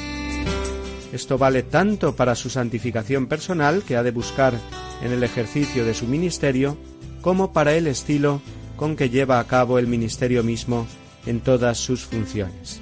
Esto 1.13 1.37
vale 1.37 1.63
tanto 1.63 2.15
para 2.15 2.35
su 2.35 2.49
santificación 2.49 3.27
personal 3.27 3.83
que 3.83 3.95
ha 3.95 4.03
de 4.03 4.11
buscar 4.11 4.53
en 5.01 5.11
el 5.11 5.23
ejercicio 5.23 5.85
de 5.85 5.93
su 5.93 6.05
ministerio, 6.05 6.77
como 7.21 7.53
para 7.53 7.73
el 7.75 7.87
estilo 7.87 8.41
con 8.75 8.95
que 8.95 9.09
lleva 9.09 9.39
a 9.39 9.47
cabo 9.47 9.79
el 9.79 9.87
ministerio 9.87 10.43
mismo 10.43 10.85
en 11.25 11.39
todas 11.39 11.77
sus 11.77 12.05
funciones. 12.05 12.81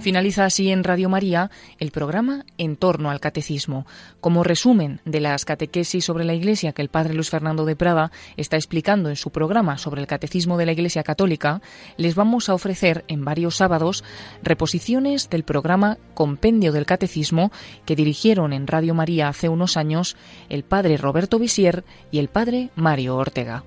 Finaliza 0.00 0.44
así 0.44 0.70
en 0.70 0.84
Radio 0.84 1.08
María 1.08 1.50
el 1.78 1.90
programa 1.90 2.44
En 2.56 2.76
torno 2.76 3.10
al 3.10 3.18
Catecismo. 3.18 3.84
Como 4.20 4.44
resumen 4.44 5.00
de 5.04 5.20
las 5.20 5.44
catequesis 5.44 6.04
sobre 6.04 6.24
la 6.24 6.34
Iglesia 6.34 6.72
que 6.72 6.82
el 6.82 6.88
Padre 6.88 7.14
Luis 7.14 7.30
Fernando 7.30 7.64
de 7.64 7.74
Prada 7.74 8.12
está 8.36 8.56
explicando 8.56 9.08
en 9.08 9.16
su 9.16 9.30
programa 9.30 9.76
sobre 9.76 10.00
el 10.00 10.06
Catecismo 10.06 10.56
de 10.56 10.66
la 10.66 10.72
Iglesia 10.72 11.02
Católica, 11.02 11.60
les 11.96 12.14
vamos 12.14 12.48
a 12.48 12.54
ofrecer 12.54 13.04
en 13.08 13.24
varios 13.24 13.56
sábados 13.56 14.04
reposiciones 14.42 15.30
del 15.30 15.42
programa 15.42 15.98
Compendio 16.14 16.70
del 16.70 16.86
Catecismo 16.86 17.50
que 17.84 17.96
dirigieron 17.96 18.52
en 18.52 18.68
Radio 18.68 18.94
María 18.94 19.28
hace 19.28 19.48
unos 19.48 19.76
años 19.76 20.16
el 20.48 20.62
Padre 20.62 20.96
Roberto 20.96 21.40
Visier 21.40 21.84
y 22.12 22.20
el 22.20 22.28
Padre 22.28 22.70
Mario 22.76 23.16
Ortega. 23.16 23.64